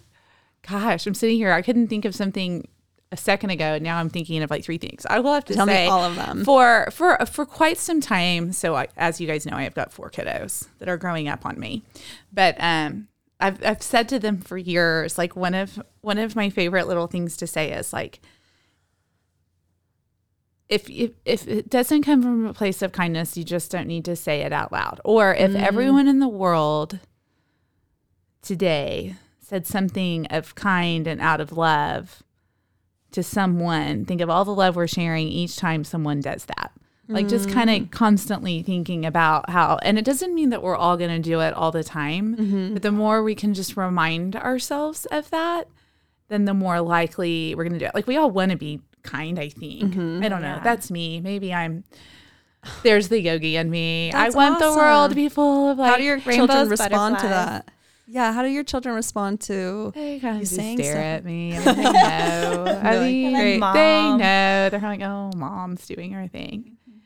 [0.69, 1.53] gosh, I'm sitting here.
[1.53, 2.67] I couldn't think of something
[3.13, 5.05] a second ago, and now I'm thinking of like three things.
[5.09, 6.45] I will have to Tell me say all of them.
[6.45, 8.53] for for for quite some time.
[8.53, 11.59] So, I, as you guys know, I've got four kiddos that are growing up on
[11.59, 11.83] me,
[12.33, 13.09] but um,
[13.41, 17.07] I've I've said to them for years, like one of one of my favorite little
[17.07, 18.21] things to say is like.
[20.69, 24.05] If, if if it doesn't come from a place of kindness, you just don't need
[24.05, 25.01] to say it out loud.
[25.05, 27.01] Or if everyone in the world
[28.41, 32.23] today said something of kind and out of love
[33.13, 36.73] to someone, think of all the love we're sharing each time someone does that.
[37.09, 37.53] Like just mm.
[37.53, 41.19] kind of constantly thinking about how, and it doesn't mean that we're all going to
[41.19, 42.73] do it all the time, mm-hmm.
[42.75, 45.67] but the more we can just remind ourselves of that,
[46.29, 47.97] then the more likely we're going to do it.
[47.97, 49.95] Like we all want to be kind, I think.
[49.95, 50.23] Mm-hmm.
[50.23, 50.61] I don't know.
[50.63, 51.21] That's me.
[51.21, 51.83] Maybe I'm.
[52.85, 54.11] There's the yogi in me.
[54.13, 57.19] That's I want the world to be full of like How do your children respond
[57.19, 57.69] to that?
[58.13, 61.03] Yeah, how do your children respond to They kind You of just saying stare stuff.
[61.05, 61.57] at me.
[61.57, 62.65] I they know.
[62.83, 64.19] I like, mean, "Great." they Mom.
[64.19, 64.69] know.
[64.71, 66.77] They're kind of like, oh, mom's doing her thing.
[66.91, 66.99] Mm-hmm.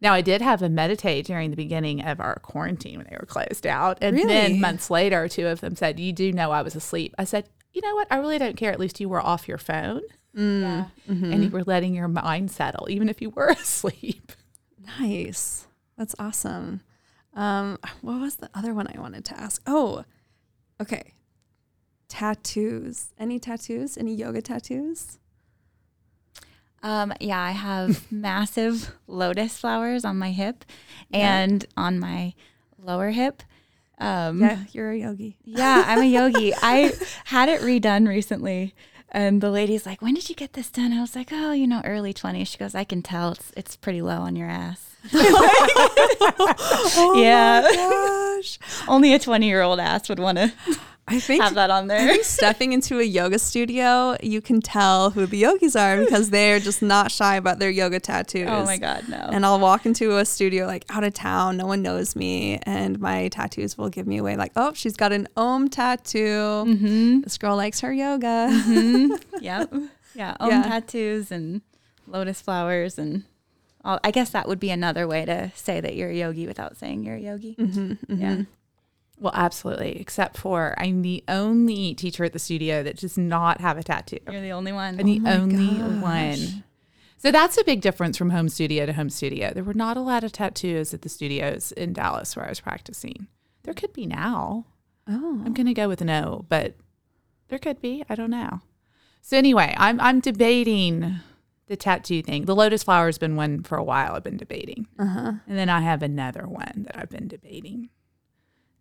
[0.00, 3.26] Now, I did have them meditate during the beginning of our quarantine when they were
[3.26, 3.98] closed out.
[4.00, 4.28] And Really?
[4.28, 7.14] then months later, two of them said, You do know I was asleep.
[7.18, 8.08] I said, You know what?
[8.10, 8.72] I really don't care.
[8.72, 10.00] At least you were off your phone
[10.36, 10.84] mm, Yeah.
[11.10, 11.32] Mm-hmm.
[11.32, 14.32] and you were letting your mind settle, even if you were asleep.
[14.98, 15.66] Nice.
[15.96, 16.80] That's awesome.
[17.34, 19.62] Um, what was the other one I wanted to ask?
[19.66, 20.04] Oh,
[20.82, 21.12] okay.
[22.08, 23.08] Tattoos.
[23.18, 23.96] Any tattoos?
[23.96, 25.18] Any yoga tattoos?
[26.82, 30.64] Um, yeah, I have massive lotus flowers on my hip
[31.12, 32.34] and on my
[32.78, 33.42] lower hip.
[33.98, 35.36] Um, Yeah, you're a yogi.
[35.44, 36.52] Yeah, I'm a yogi.
[36.62, 36.92] I
[37.26, 38.74] had it redone recently.
[39.14, 41.66] And the lady's like, "When did you get this done?" I was like, "Oh, you
[41.66, 44.91] know, early 20s." She goes, "I can tell it's it's pretty low on your ass."
[47.14, 48.58] yeah, Gosh.
[48.88, 50.52] only a 20 year old ass would want to
[51.08, 52.08] I think have that on I there.
[52.12, 56.60] think stepping into a yoga studio, you can tell who the yogis are because they're
[56.60, 58.46] just not shy about their yoga tattoos.
[58.48, 59.16] Oh my god, no!
[59.16, 63.00] And I'll walk into a studio like out of town, no one knows me, and
[63.00, 64.36] my tattoos will give me away.
[64.36, 66.18] Like, oh, she's got an Om tattoo.
[66.66, 67.20] mm-hmm.
[67.22, 68.48] This girl likes her yoga.
[69.40, 69.74] Yep.
[70.14, 70.36] Yeah.
[70.38, 70.62] Om Yeah.
[70.62, 71.62] tattoos and
[72.06, 73.24] lotus flowers and.
[73.84, 77.02] I guess that would be another way to say that you're a yogi without saying
[77.02, 77.56] you're a yogi.
[77.56, 78.42] Mm-hmm, Yeah.
[79.18, 80.00] Well, absolutely.
[80.00, 84.18] Except for I'm the only teacher at the studio that does not have a tattoo.
[84.30, 84.98] You're the only one.
[84.98, 86.02] I'm the only gosh.
[86.02, 86.64] one.
[87.18, 89.52] So that's a big difference from home studio to home studio.
[89.54, 92.58] There were not a lot of tattoos at the studios in Dallas where I was
[92.58, 93.28] practicing.
[93.62, 94.66] There could be now.
[95.08, 96.74] Oh, I'm going to go with no, but
[97.46, 98.02] there could be.
[98.08, 98.60] I don't know.
[99.20, 101.20] So anyway, I'm I'm debating
[101.72, 102.44] the tattoo thing.
[102.44, 104.12] The lotus flower has been one for a while.
[104.12, 105.32] I've been debating, uh huh.
[105.48, 107.88] and then I have another one that I've been debating.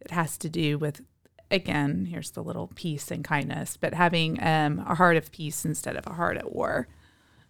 [0.02, 1.02] It has to do with
[1.50, 2.06] again.
[2.12, 6.06] Here's the little peace and kindness, but having um, a heart of peace instead of
[6.06, 6.90] a heart at war.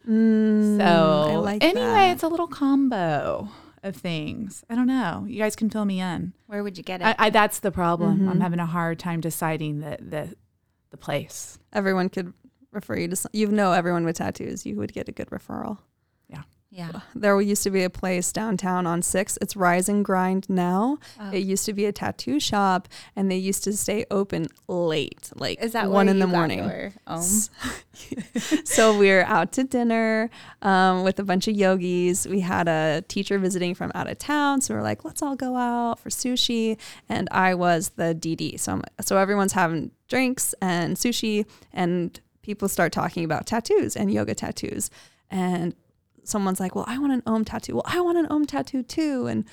[0.08, 2.12] Mm, So like anyway, that.
[2.14, 3.50] it's a little combo
[3.82, 4.64] of things.
[4.70, 5.26] I don't know.
[5.28, 6.34] You guys can fill me in.
[6.46, 7.06] Where would you get it?
[7.06, 8.20] I, I, that's the problem.
[8.20, 8.30] Mm-hmm.
[8.30, 10.36] I'm having a hard time deciding the the
[10.92, 11.58] the place.
[11.74, 12.34] everyone could
[12.72, 13.16] refer you to.
[13.16, 15.78] Some, you know, everyone with tattoos, you would get a good referral.
[16.28, 16.44] yeah.
[16.70, 19.38] Yeah there used to be a place downtown on Six.
[19.42, 20.98] It's Rise and Grind now.
[21.20, 21.30] Oh.
[21.32, 25.62] It used to be a tattoo shop, and they used to stay open late, like
[25.62, 26.60] Is that one in the morning.
[26.60, 27.22] your Om?
[28.66, 30.30] So we were out to dinner
[30.62, 32.26] um, with a bunch of yogis.
[32.28, 35.36] We had a teacher visiting from out of town, so we are like, "Let's all
[35.36, 36.78] go out for sushi."
[37.10, 42.68] And I was the DD, so I'm, so everyone's having drinks and sushi, and people
[42.68, 44.90] start talking about tattoos and yoga tattoos,
[45.30, 45.76] and
[46.24, 49.28] someone's like, "Well, I want an Om tattoo." Well, I want an Om tattoo too,
[49.28, 49.46] and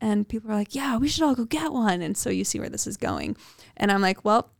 [0.00, 2.60] and people are like, "Yeah, we should all go get one." And so you see
[2.60, 3.36] where this is going,
[3.76, 4.50] and I'm like, "Well."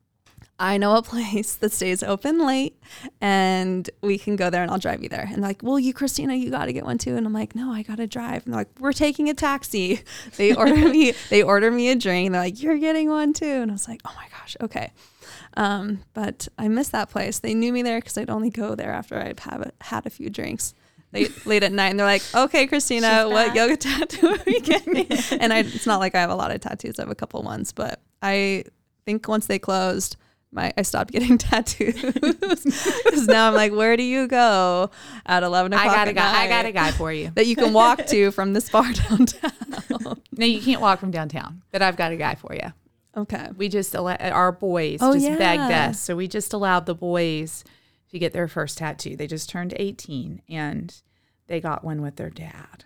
[0.58, 2.80] I know a place that stays open late
[3.20, 5.28] and we can go there and I'll drive you there.
[5.30, 7.16] And like, well, you, Christina, you got to get one too.
[7.16, 8.44] And I'm like, no, I got to drive.
[8.44, 10.00] And they're like, we're taking a taxi.
[10.36, 12.32] They order me, they order me a drink.
[12.32, 13.46] They're like, you're getting one too.
[13.46, 14.92] And I was like, oh my gosh, okay.
[15.54, 17.38] Um, but I miss that place.
[17.38, 20.10] They knew me there because I'd only go there after I'd have a, had a
[20.10, 20.74] few drinks.
[21.12, 24.60] Late, late at night, and they're like, "Okay, Christina, what back." yoga tattoo are we
[24.60, 25.06] getting?"
[25.40, 26.98] and I, it's not like I have a lot of tattoos.
[26.98, 28.64] I have a couple ones, but I
[29.06, 30.16] think once they closed,
[30.52, 34.90] my I stopped getting tattoos because now I'm like, "Where do you go
[35.26, 35.86] at 11 o'clock?
[35.86, 36.42] I o'clock?" got a guy.
[36.44, 37.30] I got a guy for you.
[37.34, 39.52] that you can walk to from this far downtown.
[40.32, 42.72] No, you can't walk from downtown, but I've got a guy for you.
[43.16, 43.48] okay.
[43.56, 47.64] We just our boys Oh, just begged us, so we just allowed the boys
[48.10, 49.16] to get their first tattoo.
[49.16, 50.94] They just turned 18 and
[51.48, 52.84] they got one with their dad,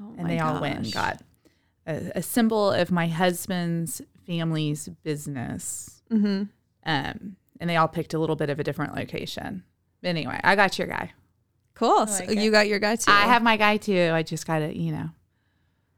[0.00, 1.22] Oh and they all went and got
[1.86, 6.02] a, a symbol of my husband's family's business.
[6.10, 6.44] Mm-hmm.
[6.84, 9.64] Um, and they all picked a little bit of a different location.
[10.02, 11.12] Anyway, I got your guy.
[11.74, 12.00] Cool.
[12.00, 12.38] like so it.
[12.38, 13.10] you got your guy too.
[13.10, 14.10] I have my guy too.
[14.12, 15.10] I just got to, you know,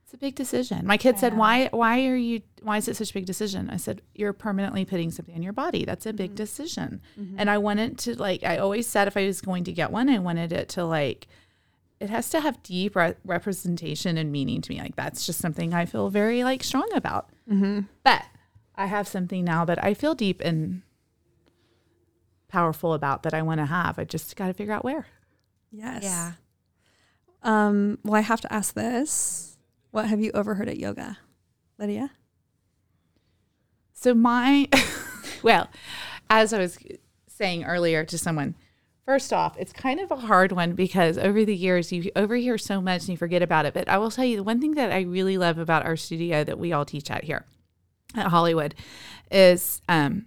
[0.05, 0.87] it's a big decision.
[0.87, 1.39] My kid said, Yeah.
[1.39, 1.69] "Why?
[1.71, 2.43] Why are you?
[2.63, 5.53] Why is it such a big decision?" I said, "You're permanently putting something in your
[5.53, 5.85] body.
[5.85, 7.01] That's a big decision."
[7.39, 8.43] And I wanted to like.
[8.43, 11.29] I always said if I was going to get one, I wanted it to like.
[12.01, 14.81] It has to have deep re- representation and meaning to me.
[14.81, 17.31] Like that's just something I feel very like strong about.
[17.49, 17.83] Mm-hmm.
[18.03, 18.25] But
[18.81, 20.81] I have something now that I feel deep and
[22.49, 23.99] powerful about that I want to have.
[23.99, 25.07] I just got to figure out where.
[25.71, 26.03] Yes.
[26.03, 26.33] Yeah.
[27.43, 29.59] Um, well, I have to ask this.
[29.91, 31.19] What have you overheard at yoga,
[31.79, 32.13] Lydia?
[33.93, 34.67] So my,
[35.43, 35.69] well,
[36.31, 36.79] as I was
[37.27, 38.55] saying earlier to someone,
[39.05, 42.81] first off, it's kind of a hard one because over the years you overhear so
[42.81, 43.75] much and you forget about it.
[43.75, 46.45] But I will tell you the one thing that I really love about our studio
[46.45, 47.45] that we all teach at here
[48.15, 48.75] at Hollywood
[49.31, 50.27] is um,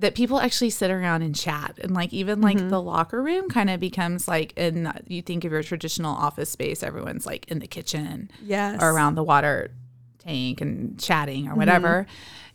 [0.00, 3.70] that people actually sit around and chat and like even like the locker room kind
[3.70, 7.66] of becomes like in you think of your traditional office space everyone's like in the
[7.66, 8.80] kitchen Yes.
[8.82, 9.70] or around the water
[10.18, 12.06] tank and chatting or whatever.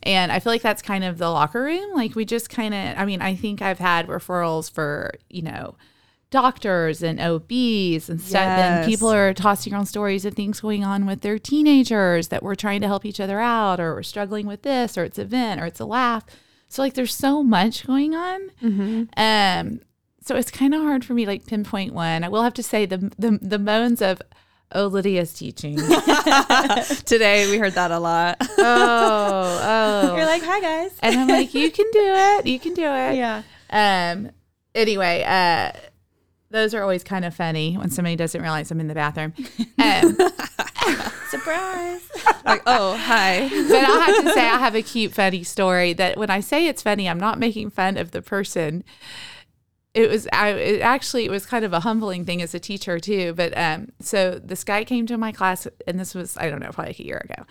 [0.02, 1.94] And I feel like that's kind of the locker room.
[1.94, 5.76] Like we just kind of, I mean, I think I've had referrals for, you know,
[6.34, 8.42] doctors and OBs and stuff.
[8.42, 12.56] And people are tossing around stories of things going on with their teenagers that we're
[12.56, 15.60] trying to help each other out or we're struggling with this or it's a vent
[15.60, 16.24] or it's a laugh.
[16.68, 18.50] So like there's so much going on.
[19.16, 19.80] Um,
[20.24, 22.24] so it's kind of hard for me like pinpoint one.
[22.24, 24.20] I will have to say the the, the moans of
[24.72, 25.76] oh Lydia's teaching.
[27.06, 28.38] Today we heard that a lot.
[28.58, 30.16] oh, oh.
[30.16, 30.98] You're like, hi guys.
[31.00, 32.46] and I'm like, you can do it.
[32.46, 33.14] You can do it.
[33.24, 33.42] Yeah.
[33.70, 34.30] Um.
[34.74, 35.70] Anyway, uh,
[36.54, 39.34] those are always kind of funny when somebody doesn't realize I'm in the bathroom.
[39.76, 40.16] Um,
[41.28, 42.00] Surprise.
[42.46, 43.48] like, oh, hi.
[43.48, 46.68] but I'll have to say I have a cute, funny story that when I say
[46.68, 48.82] it's funny, I'm not making fun of the person.
[49.92, 52.98] It was I it actually it was kind of a humbling thing as a teacher
[52.98, 53.34] too.
[53.34, 56.70] But um, so this guy came to my class, and this was I don't know
[56.70, 57.44] probably like a year ago,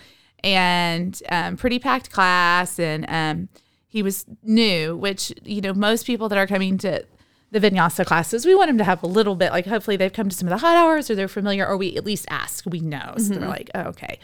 [0.44, 3.50] and um, pretty packed class, and um,
[3.88, 7.06] he was new, which you know most people that are coming to
[7.54, 10.28] the vinyasa classes, we want them to have a little bit like hopefully they've come
[10.28, 12.80] to some of the hot hours or they're familiar, or we at least ask, we
[12.80, 14.18] know, so they're like, oh, okay,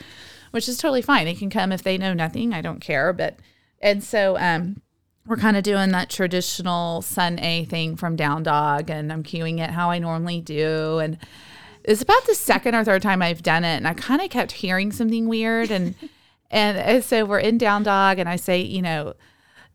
[0.52, 1.26] which is totally fine.
[1.26, 2.54] They can come if they know nothing.
[2.54, 3.38] I don't care, but
[3.82, 4.82] and so um
[5.28, 9.60] we're kind of doing that traditional Sun A thing from Down Dog, and I'm cueing
[9.60, 10.98] it how I normally do.
[10.98, 11.20] And
[11.84, 14.54] it's about the second or third time I've done it, and I kind of kept
[14.54, 15.70] hearing something weird.
[15.70, 15.94] And,
[16.52, 19.14] and and so we're in Down Dog, and I say, you know,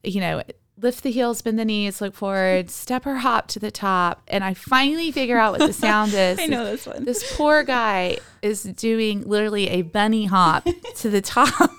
[0.03, 0.43] you know,
[0.81, 4.43] lift the heels, bend the knees, look forward, step or hop to the top, and
[4.43, 6.39] I finally figure out what the sound is.
[6.39, 7.05] I know this one.
[7.05, 10.67] This poor guy is doing literally a bunny hop
[10.97, 11.71] to the top.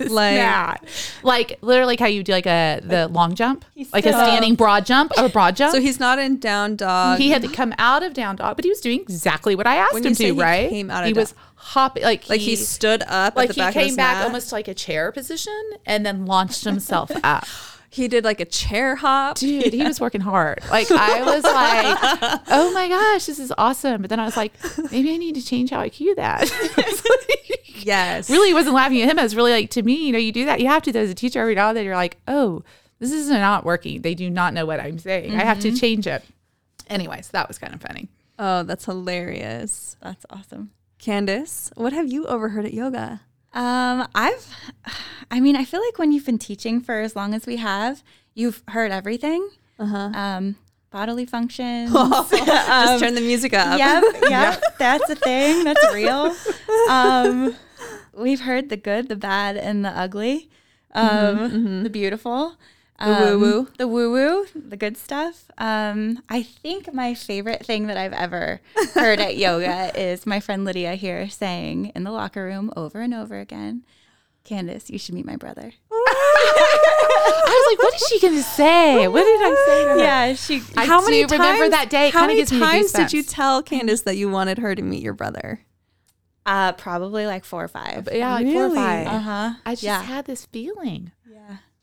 [0.00, 0.80] Like-
[1.22, 4.14] like literally how you do like a the long jump, like a up.
[4.16, 5.72] Uh, standing broad jump or broad jump.
[5.72, 7.18] So he's not in down dog.
[7.18, 9.76] he had to come out of down dog, but he was doing exactly what I
[9.76, 10.24] asked When him to.
[10.24, 10.68] he right?
[10.68, 13.60] came out of he was hopping like like he stood up like at the he
[13.60, 14.24] back of came his back mat.
[14.26, 15.52] almost like a chair position
[15.86, 17.46] and then launched himself up.
[17.90, 19.38] He did like a chair hop.
[19.38, 20.60] Dude, he was working hard.
[20.70, 24.02] Like I was like, oh my gosh, this is awesome.
[24.02, 24.52] But then I was like,
[24.92, 26.50] maybe I need to change how I cue that.
[27.80, 28.28] Yes.
[28.28, 29.18] really wasn't laughing at him.
[29.18, 30.60] I was really like, to me, you know, you do that.
[30.60, 32.64] You have to, as a teacher, every now and then you're like, oh,
[32.98, 34.02] this is not working.
[34.02, 35.34] They do not know what I'm saying.
[35.34, 35.76] I have to mm-hmm.
[35.76, 36.22] change it.
[36.88, 38.08] Anyways, that was kind of funny.
[38.38, 39.96] Oh, that's hilarious.
[40.02, 40.72] That's awesome.
[40.98, 43.22] Candace, what have you overheard at yoga?
[43.52, 44.54] Um, I've,
[45.30, 48.02] I mean, I feel like when you've been teaching for as long as we have,
[48.34, 49.48] you've heard everything.
[49.78, 50.10] Uh-huh.
[50.14, 50.56] Um,
[50.90, 51.92] bodily functions.
[52.30, 53.78] Just turn the music up.
[53.78, 55.64] yep, yep, that's a thing.
[55.64, 56.34] That's real.
[56.88, 57.54] Um,
[58.14, 60.50] we've heard the good, the bad, and the ugly,
[60.92, 62.56] um, the beautiful.
[63.00, 63.68] The woo woo.
[63.78, 65.50] the woo woo, the good stuff.
[65.56, 68.60] Um, I think my favorite thing that I've ever
[68.94, 73.14] heard at yoga is my friend Lydia here saying in the locker room over and
[73.14, 73.84] over again,
[74.42, 75.72] Candace, you should meet my brother.
[75.92, 79.06] I was like, what is she going to say?
[79.06, 79.98] What did I say to her?
[79.98, 80.62] Yeah, she.
[80.76, 82.10] I how many remember times, that day.
[82.10, 85.14] How many me times did you tell Candace that you wanted her to meet your
[85.14, 85.60] brother?
[86.46, 88.08] Uh, probably like four or five.
[88.10, 89.06] Yeah, like four or five.
[89.06, 89.52] Uh huh.
[89.66, 90.02] I just yeah.
[90.02, 91.12] had this feeling.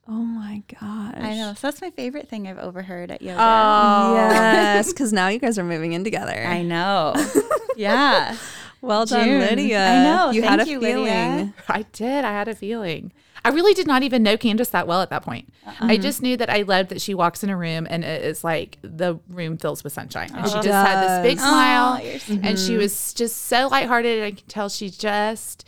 [0.07, 0.13] Yeah.
[0.13, 1.15] Oh my gosh.
[1.17, 1.53] I know.
[1.55, 3.39] So that's my favorite thing I've overheard at yoga.
[3.41, 6.31] Oh, Yes, because now you guys are moving in together.
[6.45, 7.13] I know.
[7.75, 8.35] yeah.
[8.81, 9.85] well done, Lydia.
[9.85, 10.31] I know.
[10.31, 11.03] You Thank had a you, feeling.
[11.03, 11.53] Lydia.
[11.69, 12.23] I did.
[12.25, 13.11] I had a feeling.
[13.43, 15.53] I really did not even know Candace that well at that point.
[15.67, 15.73] Uh-uh.
[15.85, 18.43] I just knew that I loved that she walks in a room and it is
[18.43, 20.31] like the room fills with sunshine.
[20.33, 22.55] And she It just had this big smile Oh, so- and Mm-hmm.
[22.67, 24.23] she was just so lighthearted.
[24.23, 25.67] I can tell she just,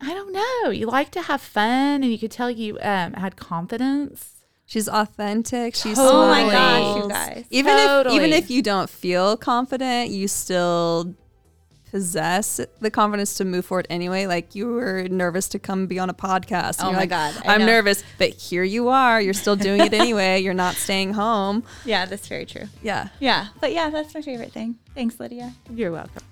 [0.00, 3.36] I don't know, you like to have fun and you could tell you um, had
[3.36, 4.30] confidence.
[4.66, 5.74] She's authentic.
[5.74, 7.44] She's Oh my gosh, you guys.
[7.50, 11.14] Even if even if you don't feel confident, you still
[11.90, 14.26] possess the confidence to move forward anyway.
[14.26, 16.78] Like you were nervous to come be on a podcast.
[16.80, 17.66] Oh my like, God, I I'm know.
[17.66, 19.20] nervous, but here you are.
[19.20, 20.40] You're still doing it anyway.
[20.42, 21.62] You're not staying home.
[21.84, 22.64] Yeah, that's very true.
[22.82, 23.10] Yeah.
[23.20, 23.48] Yeah.
[23.60, 24.76] But yeah, that's my favorite thing.
[24.94, 25.52] Thanks, Lydia.
[25.70, 26.22] You're welcome.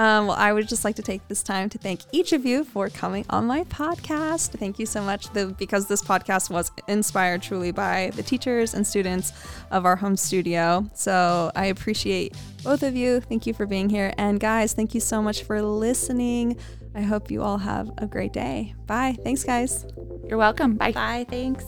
[0.00, 2.64] Um, well, I would just like to take this time to thank each of you
[2.64, 4.58] for coming on my podcast.
[4.58, 5.30] Thank you so much.
[5.34, 9.34] The, because this podcast was inspired truly by the teachers and students
[9.70, 10.88] of our home studio.
[10.94, 12.34] So I appreciate
[12.64, 13.20] both of you.
[13.20, 14.14] Thank you for being here.
[14.16, 16.56] And guys, thank you so much for listening.
[16.94, 18.74] I hope you all have a great day.
[18.86, 19.18] Bye.
[19.22, 19.84] Thanks, guys.
[20.26, 20.76] You're welcome.
[20.76, 20.92] Bye.
[20.92, 21.26] Bye.
[21.28, 21.66] Thanks.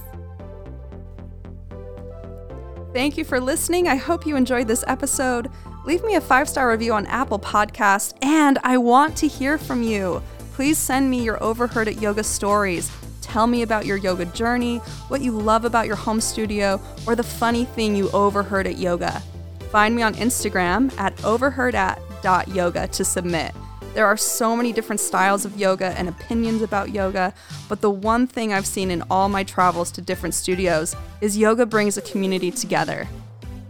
[2.95, 3.89] Thank you for listening.
[3.89, 5.49] I hope you enjoyed this episode.
[5.85, 9.83] Leave me a five star review on Apple Podcast, and I want to hear from
[9.83, 10.23] you.
[10.55, 12.91] Please send me your overheard at yoga stories.
[13.21, 14.79] Tell me about your yoga journey,
[15.09, 19.23] what you love about your home studio, or the funny thing you overheard at yoga.
[19.71, 23.53] Find me on Instagram at overheardat.yoga to submit.
[23.95, 27.35] There are so many different styles of yoga and opinions about yoga,
[27.69, 31.67] but the one thing I've seen in all my travels to different studios is yoga
[31.67, 33.09] brings a community together.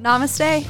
[0.00, 0.68] Namaste.